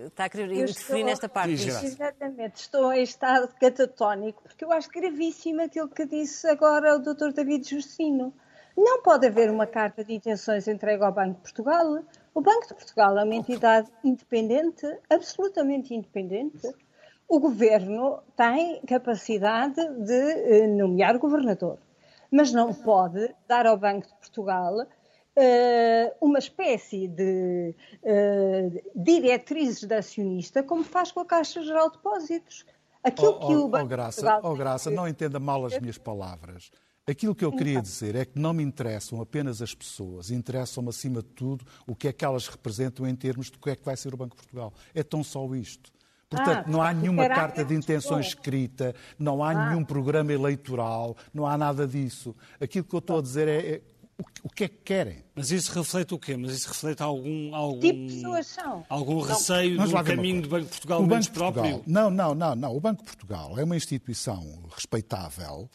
[0.07, 1.53] está a querer interferir nesta parte.
[1.53, 7.33] Exatamente, estou em estado catatónico, porque eu acho gravíssimo aquilo que disse agora o Dr.
[7.35, 8.33] David Justino.
[8.77, 11.99] Não pode haver uma carta de intenções entregue ao Banco de Portugal.
[12.35, 16.69] O Banco de Portugal é uma entidade independente, absolutamente independente.
[17.27, 21.79] O governo tem capacidade de eh, nomear governador
[22.31, 24.75] mas não pode dar ao Banco de Portugal
[25.37, 31.97] uh, uma espécie de uh, diretrizes de acionista, como faz com a Caixa Geral de
[31.97, 32.65] Depósitos.
[33.03, 34.53] Aquilo oh, que o Banco oh, Graça, de Portugal...
[34.53, 36.71] Oh, Graça, não entenda mal as minhas palavras.
[37.09, 41.23] Aquilo que eu queria dizer é que não me interessam apenas as pessoas, interessam-me, acima
[41.23, 43.85] de tudo, o que é que elas representam em termos de o que é que
[43.85, 44.73] vai ser o Banco de Portugal.
[44.93, 45.93] É tão só isto.
[46.29, 49.71] Portanto, ah, não há nenhuma carta de intenções escrita, não há ah.
[49.71, 52.35] nenhum programa eleitoral, não há nada disso.
[52.61, 53.83] Aquilo que eu estou a dizer é, é
[54.43, 55.25] o que é que querem.
[55.35, 56.37] Mas isso reflete o quê?
[56.37, 58.85] Mas isso reflete algum, algum, tipo pessoas são.
[58.89, 61.63] algum receio do caminho do Banco de Portugal o Banco próprio?
[61.63, 62.77] Portugal, não, não, não, não.
[62.77, 65.71] O Banco de Portugal é uma instituição respeitável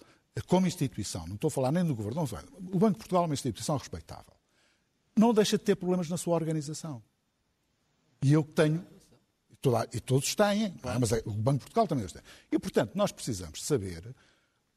[0.47, 1.27] como instituição.
[1.27, 2.27] Não estou a falar nem do governo.
[2.31, 4.33] Não, o Banco de Portugal é uma instituição respeitável.
[5.15, 7.01] Não deixa de ter problemas na sua organização.
[8.23, 8.85] E eu tenho
[9.61, 10.99] Toda, e todos têm, é?
[10.99, 12.21] mas é, o Banco de Portugal também os tem.
[12.51, 14.15] E, portanto, nós precisamos saber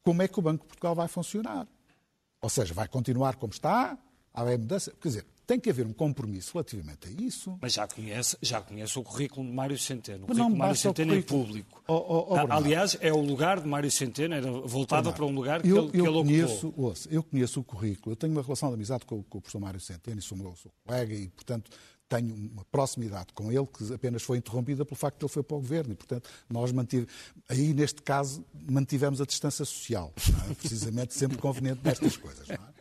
[0.03, 1.67] como é que o Banco de Portugal vai funcionar.
[2.39, 3.97] Ou seja, vai continuar como está?
[4.31, 4.93] Há mudança?
[5.01, 7.57] Quer dizer, tem que haver um compromisso relativamente a isso.
[7.61, 10.25] Mas já conhece, já conhece o currículo de Mário Centeno.
[10.25, 11.83] O currículo de Mário Centeno é público.
[11.87, 15.61] Oh, oh, oh, Aliás, é o lugar de Mário Centeno, era voltado para um lugar
[15.61, 16.73] que eu, ele, que eu ele conheço.
[16.75, 19.59] Ouça, eu conheço o currículo, eu tenho uma relação de amizade com, com o professor
[19.59, 21.71] Mário Centeno, e sou meu sou colega e, portanto,
[22.15, 25.57] tenho uma proximidade com ele que apenas foi interrompida pelo facto de ele foi para
[25.57, 27.11] o governo e, portanto, nós mantivemos,
[27.49, 30.13] aí neste caso, mantivemos a distância social,
[30.49, 30.53] é?
[30.53, 32.47] precisamente sempre conveniente nestas coisas.
[32.47, 32.75] Não é?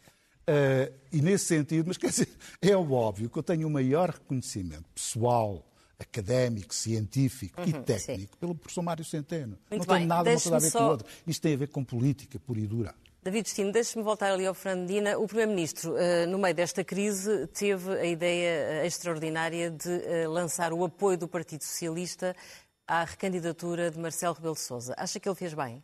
[0.46, 2.28] Uh, e nesse sentido, mas quer dizer,
[2.60, 5.66] é óbvio que eu tenho o maior reconhecimento pessoal,
[5.98, 8.38] académico, científico uhum, e técnico sim.
[8.38, 9.58] pelo professor Mário Centeno.
[9.70, 9.98] Muito não bem.
[10.00, 10.78] tem nada uma coisa a ver só...
[10.78, 11.06] com o outro.
[11.26, 12.94] Isto tem a ver com política pura e dura.
[13.24, 15.18] David Destino, deixe-me voltar ali ao Fernandina.
[15.18, 20.74] O Primeiro-Ministro, uh, no meio desta crise, teve a ideia uh, extraordinária de uh, lançar
[20.74, 22.36] o apoio do Partido Socialista
[22.86, 24.94] à recandidatura de Marcelo Rebelo de Sousa.
[24.98, 25.82] Acha que ele fez bem?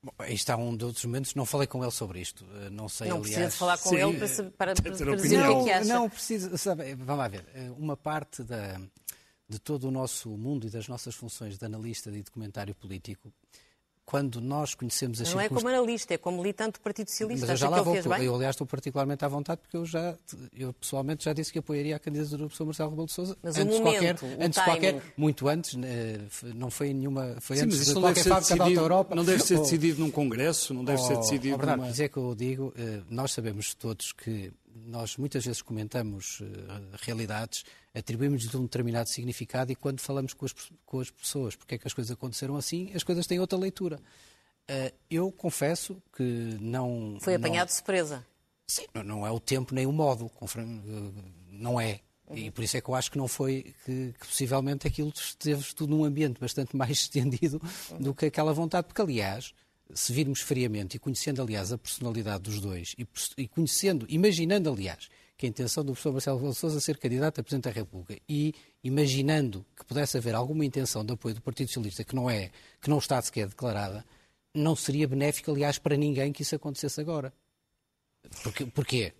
[0.00, 2.46] Bom, aí está um dos momentos, não falei com ele sobre isto.
[2.70, 3.34] Não sei, não aliás...
[3.34, 5.78] precisa falar com Sim, ele para, para, para, para dizer não, o que é que
[5.80, 5.92] acha.
[5.92, 7.44] Não, precisa, sabe, vamos lá ver.
[7.76, 8.80] Uma parte da,
[9.48, 13.32] de todo o nosso mundo e das nossas funções de analista e de comentário político
[14.10, 17.46] quando nós conhecemos as Não é como analista, é como militante do Partido Socialista.
[17.46, 20.16] Mas eu já lá vou, eu, eu, aliás, estou particularmente à vontade porque eu já,
[20.52, 23.36] eu pessoalmente já disse que apoiaria a candidatura do professor Marcelo Rebelo de Sousa.
[23.40, 24.70] Mas antes o momento, qualquer, o antes timing.
[24.72, 26.18] qualquer, muito antes, eh,
[26.56, 28.64] não foi nenhuma, foi Sim, antes mas isso de não qualquer deve ser fábrica da
[28.64, 29.14] decidido, Europa.
[29.14, 31.88] Não deve ser decidido num congresso, não deve ser oh, decidido oh, Bernardo, numa...
[31.90, 36.46] mas é que eu digo, eh, nós sabemos todos que nós muitas vezes comentamos uh,
[37.02, 37.64] realidades,
[37.94, 40.54] atribuímos-lhes um determinado significado e quando falamos com as,
[40.84, 43.96] com as pessoas porque é que as coisas aconteceram assim, as coisas têm outra leitura.
[44.70, 47.18] Uh, eu confesso que não.
[47.20, 48.26] Foi apanhado não, de surpresa.
[48.66, 50.30] Sim, não é o tempo nem o modo,
[51.50, 52.00] não é.
[52.32, 55.64] E por isso é que eu acho que não foi, que, que possivelmente aquilo esteve
[55.74, 57.60] tudo num ambiente bastante mais estendido
[57.98, 59.52] do que aquela vontade, porque aliás,
[59.94, 65.08] se virmos friamente e conhecendo aliás a personalidade dos dois e, e conhecendo, imaginando aliás
[65.36, 68.54] que a intenção do professor Marcelo Rebelo Sousa ser candidato a Presidente da República e
[68.84, 72.90] imaginando que pudesse haver alguma intenção de apoio do Partido Socialista que não é, que
[72.90, 74.04] não está sequer declarada,
[74.54, 77.32] não seria benéfico, aliás, para ninguém que isso acontecesse agora.
[78.42, 79.14] Porque, porquê?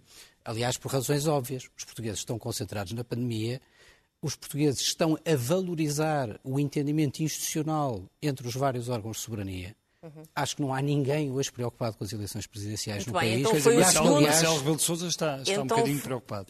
[0.45, 1.71] Aliás, por razões óbvias.
[1.77, 3.61] Os portugueses estão concentrados na pandemia,
[4.21, 9.77] os portugueses estão a valorizar o entendimento institucional entre os vários órgãos de soberania.
[10.03, 10.23] Uhum.
[10.35, 13.47] Acho que não há ninguém hoje preocupado com as eleições presidenciais Muito no bem, país.
[13.47, 14.23] então foi o Marcelo, segundo...
[14.23, 16.47] Marcelo Rebelo de Sousa está, está Então um bocadinho preocupado.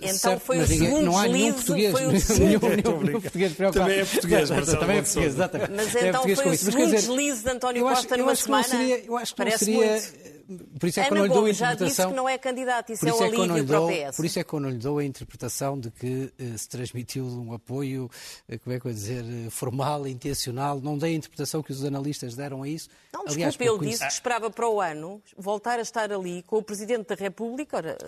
[0.00, 3.20] Então Certo, foi o segundo não há nenhum deslize, português, foi o nenhum, segundo- nenhum,
[3.20, 3.86] português preocupado.
[3.90, 5.70] Também é português, Também Marcelo é Rebelo de português, exatamente.
[5.72, 8.64] Mas É então português foi o segundo deslize de António Costa numa não semana.
[8.64, 9.86] seria- Eu acho que não Parece seria...
[9.90, 10.34] muito.
[10.78, 12.10] Por isso é que eu Ana não lhe dou a Gomes já disse interpretação...
[12.10, 13.90] que não é candidato, isso Por é um isso, é que eu não lhe dou,
[14.14, 17.24] por isso é que eu não lhe dou a interpretação de que eh, se transmitiu
[17.26, 18.10] um apoio,
[18.48, 20.80] eh, como é que eu dizer, eh, formal, intencional.
[20.80, 22.88] Não dei a interpretação que os analistas deram a isso.
[23.12, 26.42] Não, Aliás, desculpe, ele porque disse que esperava para o ano voltar a estar ali
[26.42, 27.98] com o Presidente da República, ora,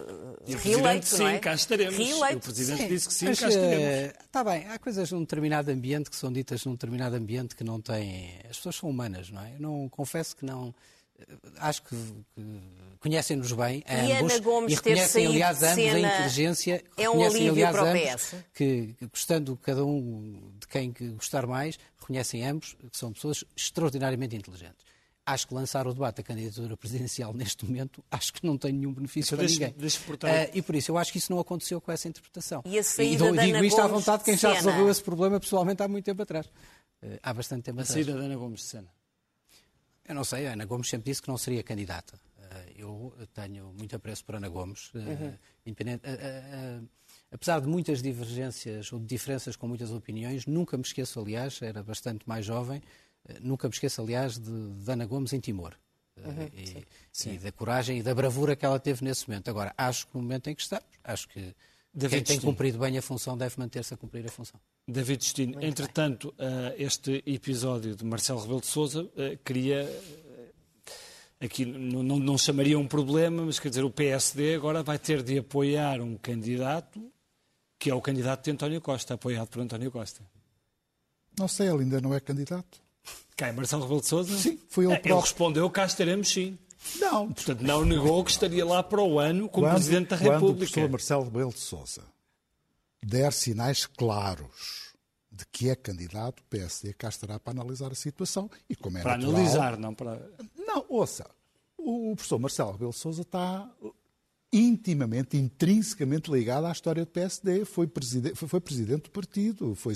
[0.46, 1.38] E o reeleito, Presidente, não sim, é?
[1.38, 1.96] cá estaremos.
[1.96, 2.36] Reeleito.
[2.36, 4.14] O Presidente Sim, disse que sim, mas, cá estaremos.
[4.24, 7.80] Está bem, há coisas num determinado ambiente que são ditas num determinado ambiente que não
[7.80, 8.38] têm.
[8.50, 9.54] As pessoas são humanas, não é?
[9.54, 10.74] Eu não confesso que não.
[11.58, 11.96] Acho que,
[13.00, 16.84] conhecem-nos bem, a E ambos, Ana Gomes e reconhecem, aliás, ambos a inteligência.
[16.96, 18.34] é um reconhecem, aliás, para o ambos PS.
[18.52, 24.36] Que, gostando cada um de quem que gostar mais, reconhecem ambos que são pessoas extraordinariamente
[24.36, 24.84] inteligentes.
[25.28, 28.92] Acho que lançar o debate da candidatura presidencial neste momento, acho que não tem nenhum
[28.92, 29.74] benefício Então para deixe- ninguém.
[29.76, 32.62] deixe, portanto- Ah, e por isso, eu acho que isso não aconteceu com essa interpretação.
[32.64, 35.02] E a saída dou- da digo Ana isto à vontade de quem já resolveu esse
[35.02, 36.46] problema pessoalmente há muito tempo atrás.
[37.02, 37.92] Eh, há bastante tempo A atrás.
[38.06, 38.88] saída da Ana Gomes de Sena.
[40.08, 42.18] Eu não sei, a Ana Gomes sempre disse que não seria candidata.
[42.38, 44.90] Eh, Eu tenho muito apreço por Ana Gomes.
[44.94, 45.34] eh, Uhum.
[45.66, 46.80] independente- eh, eh, eh,
[47.32, 51.82] apesar de muitas divergências ou de diferenças com muitas opiniões, nunca me esqueço, aliás, era
[51.82, 52.80] bastante mais jovem,
[53.28, 55.74] eh, nunca me esqueço, aliás, de, de Ana Gomes em Timor.
[56.18, 56.86] Uhum, e,
[57.34, 59.48] e da coragem e da bravura que ela teve nesse momento.
[59.50, 61.54] Agora, acho que no momento em que estamos, acho que
[61.98, 62.52] David quem tem Destino.
[62.52, 64.60] cumprido bem a função deve manter-se a cumprir a função.
[64.86, 69.08] David Destino, entretanto, eh, este episódio de Marcelo Rebelo de Sousa
[69.44, 69.80] queria.
[69.80, 70.16] eh,
[71.38, 75.22] Aqui não, não, não chamaria um problema, mas quer dizer, o PSD agora vai ter
[75.22, 77.12] de apoiar um candidato
[77.78, 80.22] que é o candidato de António Costa, apoiado por António Costa.
[81.38, 82.80] Não sei, ele ainda não é candidato.
[83.36, 83.52] Quem?
[83.52, 84.34] Marcelo Rebelo de Sousa?
[84.38, 85.20] Sim, foi ele Eh, Ele próprio.
[85.20, 86.58] respondeu, cá estaremos sim.
[87.00, 90.28] Não, Portanto, não negou que estaria lá para o ano como quando, Presidente da quando
[90.28, 90.58] o República.
[90.72, 92.02] professor Marcelo Rebelo de Sousa
[93.02, 94.94] der sinais claros
[95.30, 99.02] de que é candidato, o PSD cá estará para analisar a situação e como é
[99.02, 100.30] Para natural- analisar, não para.
[100.56, 101.28] Não, ouça,
[101.76, 103.70] o professor Marcelo Rebelo de Sousa está
[104.52, 109.94] intimamente, intrinsecamente ligado à história do PSD, foi presidente, foi, foi presidente do partido, foi,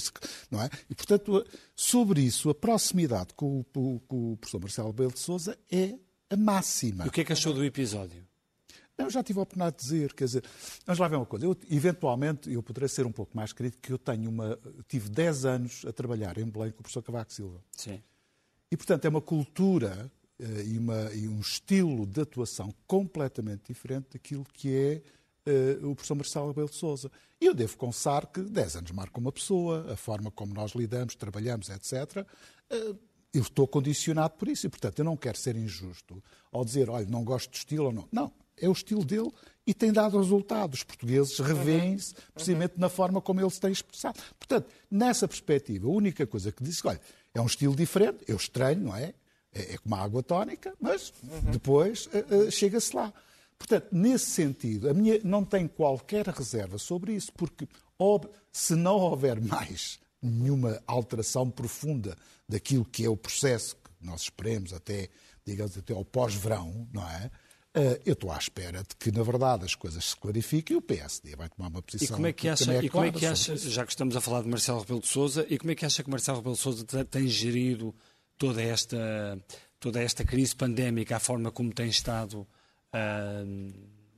[0.50, 0.68] não é?
[0.90, 5.58] E, portanto, sobre isso, a proximidade com o, com o professor Marcelo Rebelo de Sousa
[5.70, 5.94] é
[6.30, 7.04] a máxima.
[7.04, 8.24] E o que é que achou do episódio?
[8.96, 10.44] Eu já tive a oportunidade de dizer, quer dizer,
[10.86, 11.46] vamos lá ver uma coisa.
[11.46, 14.58] Eu, eventualmente, eu poderei ser um pouco mais crítico, que eu tenho uma.
[14.86, 17.62] Tive 10 anos a trabalhar em Belém com o professor Cavaco Silva.
[17.72, 18.00] Sim.
[18.70, 24.08] E, portanto, é uma cultura uh, e, uma, e, um estilo de atuação completamente diferente
[24.12, 25.02] daquilo que é
[25.80, 27.10] uh, o professor Marcelo Rebelo de Souza.
[27.40, 31.14] E eu devo confessar que 10 anos marca uma pessoa, a forma como nós lidamos,
[31.16, 32.26] trabalhamos, etc.
[32.70, 32.98] Uh,
[33.32, 37.06] eu estou condicionado por isso e, portanto, eu não quero ser injusto ao dizer, olha,
[37.06, 38.08] não gosto de estilo ou não.
[38.10, 39.30] Não, é o estilo dele
[39.66, 40.80] e tem dado resultados.
[40.80, 44.20] Os portugueses revêem-se precisamente na forma como ele se tem expressado.
[44.38, 47.00] Portanto, nessa perspectiva, a única coisa que disse, olha,
[47.34, 49.14] é um estilo diferente, eu estranho, não é?
[49.52, 51.12] É, é como a água tónica, mas
[51.50, 53.12] depois uh, uh, chega-se lá.
[53.58, 57.68] Portanto, nesse sentido, a minha não tem qualquer reserva sobre isso, porque
[58.52, 62.16] se não houver mais nenhuma alteração profunda
[62.48, 65.08] daquilo que é o processo que nós esperemos até,
[65.44, 67.30] digamos, até ao pós-verão, não é?
[67.76, 70.82] Uh, eu estou à espera de que, na verdade, as coisas se clarifiquem e o
[70.82, 72.14] PSD vai tomar uma posição.
[72.14, 74.20] E como é que acha, é e como é que acha já que estamos a
[74.20, 76.60] falar de Marcelo Rebelo de Sousa, e como é que acha que Marcelo Rebelo de
[76.60, 77.94] Sousa tem gerido
[78.36, 79.38] toda esta,
[79.78, 83.46] toda esta crise pandémica, a forma como tem estado uh,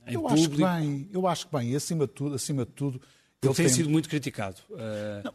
[0.07, 0.33] em eu público?
[0.33, 2.99] Acho que bem, eu acho que bem, e acima de tudo, acima de tudo
[3.43, 4.57] ele tem, tem sido muito criticado.
[4.71, 5.23] Uh...
[5.25, 5.33] Não,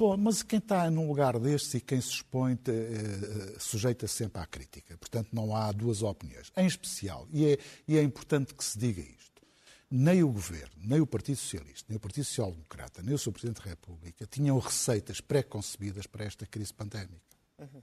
[0.00, 4.14] Bom, mas quem está num lugar destes e quem se expõe eh, eh, sujeita -se
[4.14, 4.96] sempre à crítica.
[4.96, 6.50] Portanto, não há duas opiniões.
[6.56, 9.42] Em especial, e é, e é importante que se diga isto,
[9.90, 13.32] nem o Governo, nem o Partido Socialista, nem o Partido Social Democrata, nem o Sr.
[13.32, 17.36] Presidente da República tinham receitas pré-concebidas para esta crise pandémica.
[17.58, 17.82] Uhum.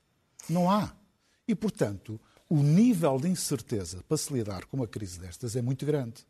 [0.49, 0.95] Não há.
[1.47, 5.85] E, portanto, o nível de incerteza para se lidar com uma crise destas é muito
[5.85, 6.25] grande.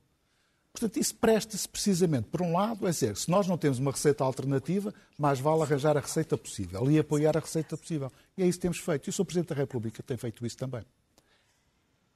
[0.79, 4.23] Portanto, isso presta-se precisamente, por um lado, é dizer, se nós não temos uma receita
[4.23, 8.11] alternativa, mais vale arranjar a receita possível e apoiar a receita possível.
[8.37, 9.07] E é isso que temos feito.
[9.07, 9.25] E o Sr.
[9.25, 10.85] Presidente da República tem feito isso também.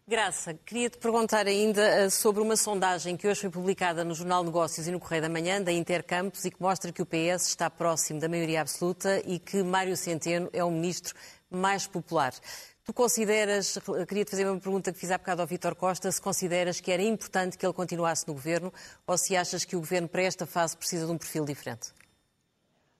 [0.07, 4.86] Graça, queria-te perguntar ainda eh, sobre uma sondagem que hoje foi publicada no Jornal Negócios
[4.86, 8.20] e no Correio da Manhã, da Intercampos, e que mostra que o PS está próximo
[8.20, 11.16] da maioria absoluta e que Mário Centeno é o ministro
[11.49, 12.32] mais popular.
[12.84, 13.77] Tu consideras,
[14.07, 17.03] queria-te fazer uma pergunta que fiz há bocado ao Vítor Costa, se consideras que era
[17.03, 18.73] importante que ele continuasse no governo
[19.05, 21.93] ou se achas que o governo para esta fase precisa de um perfil diferente?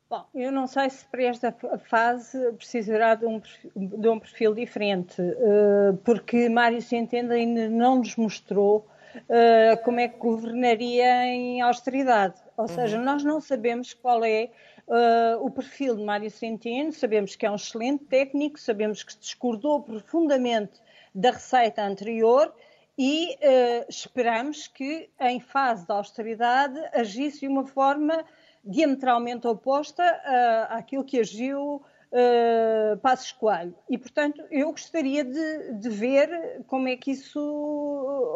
[0.08, 1.56] Bom, eu não sei se para esta
[1.90, 3.42] fase precisará de um,
[3.76, 8.86] de um perfil diferente, eh, porque Mário Centeno ainda não nos mostrou
[9.30, 12.36] eh, como é que governaria em austeridade.
[12.58, 13.04] Ou seja, uhum.
[13.04, 14.50] nós não sabemos qual é
[14.92, 19.82] Uh, o perfil de Mário Centeno, sabemos que é um excelente técnico, sabemos que discordou
[19.82, 20.82] profundamente
[21.16, 22.54] da receita anterior
[22.98, 28.26] e uh, esperamos que, em fase de austeridade, agisse de uma forma
[28.66, 31.82] diametralmente oposta uh, àquilo que agiu
[32.12, 33.74] uh, Passos Coelho.
[33.90, 37.40] E, portanto, eu gostaria de, de ver como é que isso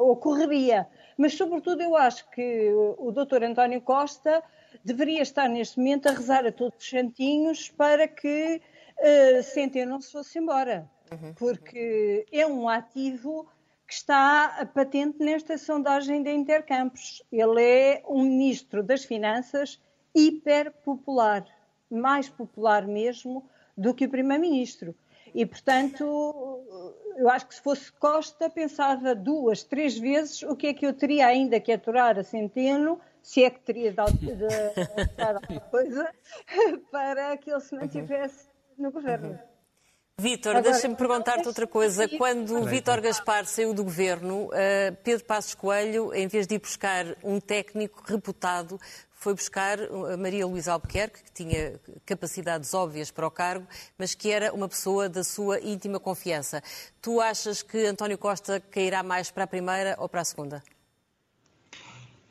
[0.09, 0.87] ocorreria.
[1.17, 3.43] Mas, sobretudo, eu acho que o Dr.
[3.43, 4.41] António Costa
[4.85, 8.61] deveria estar neste momento a rezar a todos os santinhos para que
[8.99, 11.33] uh, Centeno não se fosse embora, uhum.
[11.33, 13.49] porque é um ativo
[13.87, 17.23] que está patente nesta sondagem da Intercampos.
[17.31, 19.81] Ele é um ministro das Finanças
[20.13, 21.45] hiper popular,
[21.89, 24.95] mais popular mesmo do que o primeiro-ministro.
[25.35, 26.63] E, portanto,
[27.17, 30.93] eu acho que se fosse Costa, pensava duas, três vezes o que é que eu
[30.93, 36.09] teria ainda que aturar a Centeno se é que teria de alterar alguma coisa,
[36.89, 39.37] para que ele se mantivesse no governo.
[40.17, 42.07] Vítor, deixa-me perguntar-te outra coisa.
[42.07, 47.05] Quando Vítor Gaspar saiu do governo, eh, Pedro Passos Coelho, em vez de ir buscar
[47.21, 48.79] um técnico reputado,
[49.25, 53.65] foi buscar a Maria Luísa Albuquerque, que tinha capacidades óbvias para o cargo,
[53.97, 56.61] mas que era uma pessoa da sua íntima confiança.
[57.01, 60.61] Tu achas que António Costa cairá mais para a primeira ou para a segunda?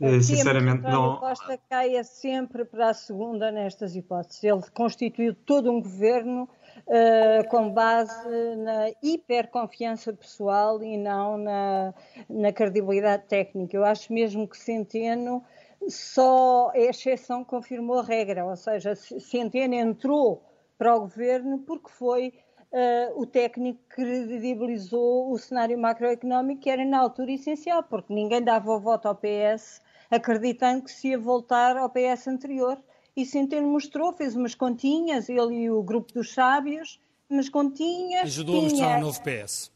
[0.00, 1.16] Uh, sinceramente, não.
[1.16, 4.44] Costa caia sempre para a segunda nestas hipóteses.
[4.44, 6.48] Ele constituiu todo um governo
[6.86, 11.92] uh, com base na hiperconfiança pessoal e não na,
[12.28, 13.76] na credibilidade técnica.
[13.76, 15.42] Eu acho mesmo que Centeno
[15.88, 20.42] só é exceção confirmou a regra, ou seja, Centeno entrou
[20.78, 22.32] para o governo porque foi
[22.72, 28.42] uh, o técnico que credibilizou o cenário macroeconómico que era na altura essencial, porque ninguém
[28.42, 29.80] dava o voto ao PS
[30.10, 32.78] acreditando que se ia voltar ao PS anterior.
[33.16, 38.24] E Centeno mostrou, fez umas continhas, ele e o grupo dos sábios, umas continhas.
[38.24, 38.66] Ajudou tinha...
[38.66, 39.73] a mostrar o novo PS.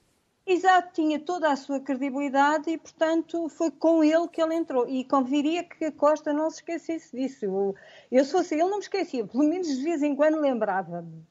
[0.48, 4.88] Exato, tinha toda a sua credibilidade e, portanto, foi com ele que ele entrou.
[4.88, 7.74] E conviria que a Costa não se esquecesse disso.
[8.10, 11.22] Eu, se fosse ele, não me esquecia, pelo menos de vez em quando lembrava-me.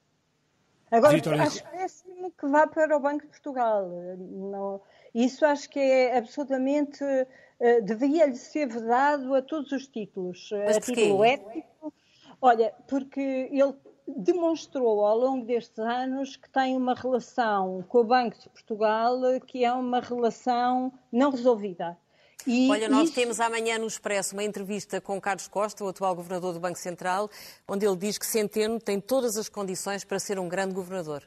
[0.92, 3.90] Agora, Vitor, acho péssimo que vá para o Banco de Portugal.
[4.20, 4.82] Não,
[5.16, 10.80] isso acho que é absolutamente uh, devia-lhe ser vedado a todos os títulos, Mas a
[10.80, 11.92] título ético.
[12.40, 13.74] Olha, porque ele
[14.16, 19.66] demonstrou ao longo destes anos que tem uma relação com o Banco de Portugal que
[19.66, 21.98] é uma relação não resolvida.
[22.46, 23.16] E Olha, nós isso...
[23.16, 27.30] temos amanhã no Expresso uma entrevista com Carlos Costa, o atual governador do Banco Central,
[27.68, 31.24] onde ele diz que Centeno tem todas as condições para ser um grande governador.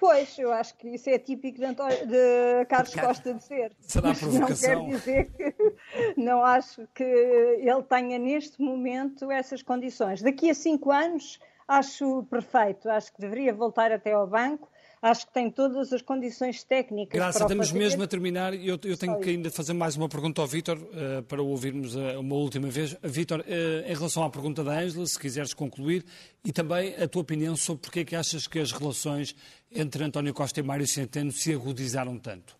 [0.00, 3.72] Pois, eu acho que isso é típico de, de Carlos Costa de ser.
[3.80, 4.74] Será provocação?
[4.74, 5.54] Não quer dizer que
[6.16, 10.22] não acho que ele tenha neste momento essas condições.
[10.22, 14.68] Daqui a cinco anos acho perfeito, acho que deveria voltar até ao banco
[15.00, 17.78] acho que tem todas as condições técnicas Graça, para estamos fazer.
[17.78, 20.78] mesmo a terminar e eu, eu, tenho que ainda fazer mais uma pergunta ao Vítor
[20.78, 22.96] uh, para o ouvirmos uh, uma última vez.
[23.02, 26.04] Vítor, uh, em relação à pergunta da Ângela, se quiseres concluir,
[26.44, 29.34] e também a tua opinião sobre porque é que achas que as relações
[29.70, 32.58] entre António Costa e Mário Centeno se agudizaram tanto.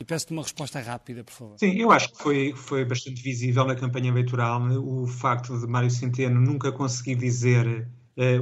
[0.00, 1.58] E peço-te uma resposta rápida, por favor.
[1.58, 5.90] Sim, eu acho que foi, foi bastante visível na campanha eleitoral o facto de Mário
[5.90, 7.86] Centeno nunca conseguir dizer eh,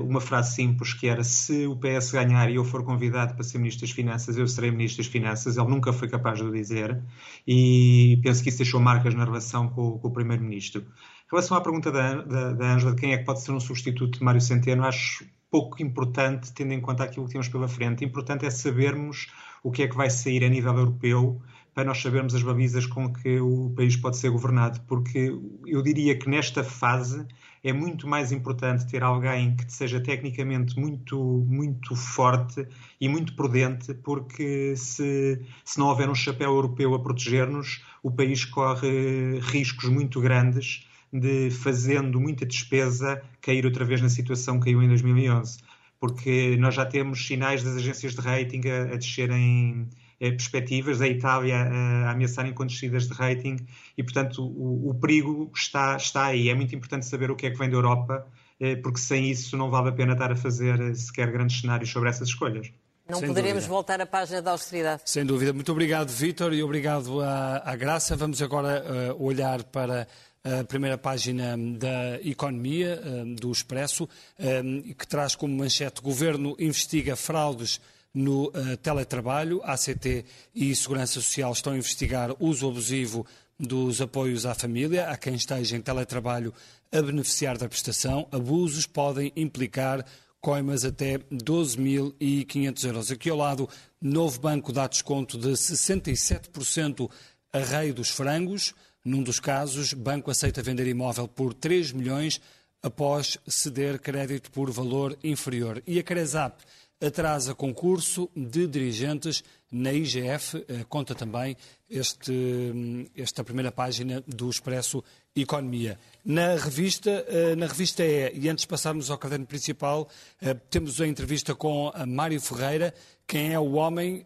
[0.03, 3.59] uma frase simples que era se o PS ganhar e eu for convidado para ser
[3.59, 5.59] Ministro das Finanças, eu serei Ministro das Finanças.
[5.59, 6.99] Ele nunca foi capaz de o dizer
[7.47, 10.81] e penso que isso deixou marcas na relação com, com o Primeiro-Ministro.
[10.81, 14.25] Em relação à pergunta da Ângela de quem é que pode ser um substituto de
[14.25, 18.05] Mário Centeno, acho pouco importante, tendo em conta aquilo que temos pela frente.
[18.05, 19.31] Importante é sabermos
[19.63, 21.43] o que é que vai sair a nível europeu
[21.75, 25.31] para nós sabermos as balizas com que o país pode ser governado, porque
[25.67, 27.27] eu diria que nesta fase
[27.67, 32.65] é muito mais importante ter alguém que seja tecnicamente muito, muito forte
[33.01, 38.45] e muito prudente, porque se, se não houver um chapéu europeu a proteger-nos, o país
[38.45, 44.81] corre riscos muito grandes de, fazendo muita despesa, cair outra vez na situação que caiu
[44.81, 45.59] em 2011.
[45.99, 49.89] Porque nós já temos sinais das agências de rating a, a descerem
[50.19, 53.57] perspectivas, a Itália a ameaçarem com descidas de rating
[53.97, 56.49] e, portanto, o, o, perigo está, está aí.
[56.49, 58.27] É muito importante saber o que é que vem da Europa,
[58.59, 61.91] eh, porque sem isso não vale a pena estar a fazer eh, sequer grandes cenários
[61.91, 62.71] sobre essas escolhas.
[63.09, 63.73] Não Sem poderemos dúvida.
[63.73, 65.03] voltar à página da austeridade.
[65.05, 65.53] Sem dúvida.
[65.53, 68.17] Muito obrigado, Vítor, e obrigado à, à Graça.
[68.17, 70.09] Vamos agora uh, olhar para
[70.43, 77.15] a primeira página da Economia, uh, do Expresso, uh, que traz como manchete Governo investiga
[77.15, 77.81] fraudes
[78.17, 79.61] no uh, teletrabalho.
[79.63, 83.27] A ACT e Segurança Social estão a investigar uso abusivo
[83.61, 86.53] dos apoios à família, a quem esteja em teletrabalho
[86.91, 88.27] a beneficiar da prestação.
[88.33, 90.05] Abusos podem implicar
[90.41, 93.11] coimas até 12.500 euros.
[93.11, 93.69] Aqui ao lado,
[94.01, 97.11] novo banco dá desconto de 67%
[97.53, 98.75] a rei dos frangos.
[99.05, 102.41] Num dos casos, banco aceita vender imóvel por 3 milhões
[102.83, 105.83] após ceder crédito por valor inferior.
[105.87, 106.63] E a Cresap
[107.01, 111.57] atrasa concurso de dirigentes na IGF, eh, conta também
[111.91, 115.99] este, hum, esta primeira página do Expresso Economia.
[116.25, 120.09] Na revista, eh, na revista é, e antes de passarmos ao caderno principal,
[120.41, 122.95] eh, temos a entrevista com a Mário Ferreira,
[123.27, 124.25] quem é o homem,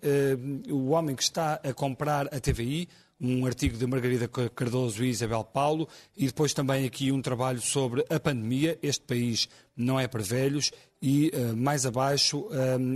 [0.69, 2.87] o homem que está a comprar a TVI,
[3.21, 8.05] um artigo de Margarida Cardoso e Isabel Paulo, e depois também aqui um trabalho sobre
[8.09, 8.79] a pandemia.
[8.83, 10.71] Este país não é para velhos.
[11.03, 12.47] E uh, mais abaixo,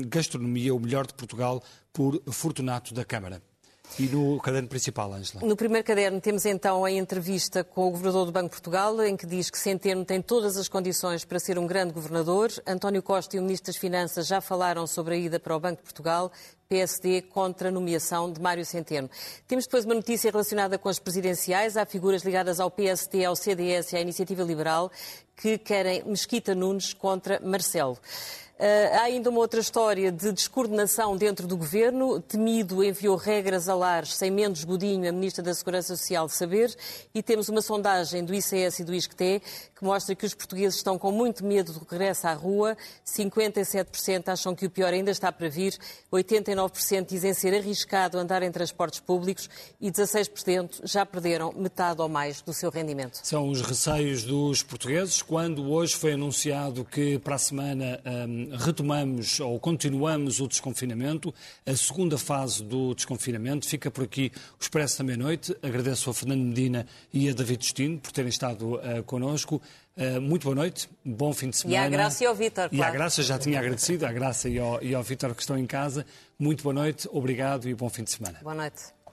[0.08, 1.62] Gastronomia, o melhor de Portugal,
[1.92, 3.42] por Fortunato da Câmara.
[3.96, 5.46] E no caderno principal, Ângela?
[5.46, 9.16] No primeiro caderno temos então a entrevista com o Governador do Banco de Portugal, em
[9.16, 12.50] que diz que Centeno tem todas as condições para ser um grande governador.
[12.66, 15.76] António Costa e o Ministro das Finanças já falaram sobre a ida para o Banco
[15.76, 16.32] de Portugal.
[16.68, 19.08] PSD contra a nomeação de Mário Centeno.
[19.46, 21.76] Temos depois uma notícia relacionada com as presidenciais.
[21.76, 24.90] Há figuras ligadas ao PSD, ao CDS e à Iniciativa Liberal
[25.36, 27.98] que querem Mesquita Nunes contra Marcelo.
[28.54, 32.20] Uh, há ainda uma outra história de descoordenação dentro do governo.
[32.20, 36.72] Temido enviou regras a lares sem Mendes Godinho, a Ministra da Segurança Social, saber.
[37.12, 39.42] E temos uma sondagem do ICS e do ISCTE
[39.74, 42.76] que mostra que os portugueses estão com muito medo do regresso à rua.
[43.04, 45.76] 57% acham que o pior ainda está para vir.
[46.12, 49.50] 89% dizem ser arriscado andar em transportes públicos
[49.80, 53.18] e 16% já perderam metade ou mais do seu rendimento.
[53.24, 58.00] São os receios dos portugueses quando hoje foi anunciado que para a semana.
[58.06, 61.34] Um, retomamos ou continuamos o desconfinamento,
[61.66, 63.68] a segunda fase do desconfinamento.
[63.68, 65.56] Fica por aqui o Expresso da Meia-Noite.
[65.62, 69.60] Agradeço a Fernando Medina e a David Destino por terem estado uh, connosco.
[69.96, 71.82] Uh, muito boa noite, bom fim de semana.
[71.82, 72.76] E à Graça e ao Vítor, claro.
[72.76, 75.56] E à Graça, já tinha agradecido, à Graça e ao, e ao Vítor que estão
[75.56, 76.04] em casa.
[76.36, 78.40] Muito boa noite, obrigado e bom fim de semana.
[78.42, 79.03] Boa noite.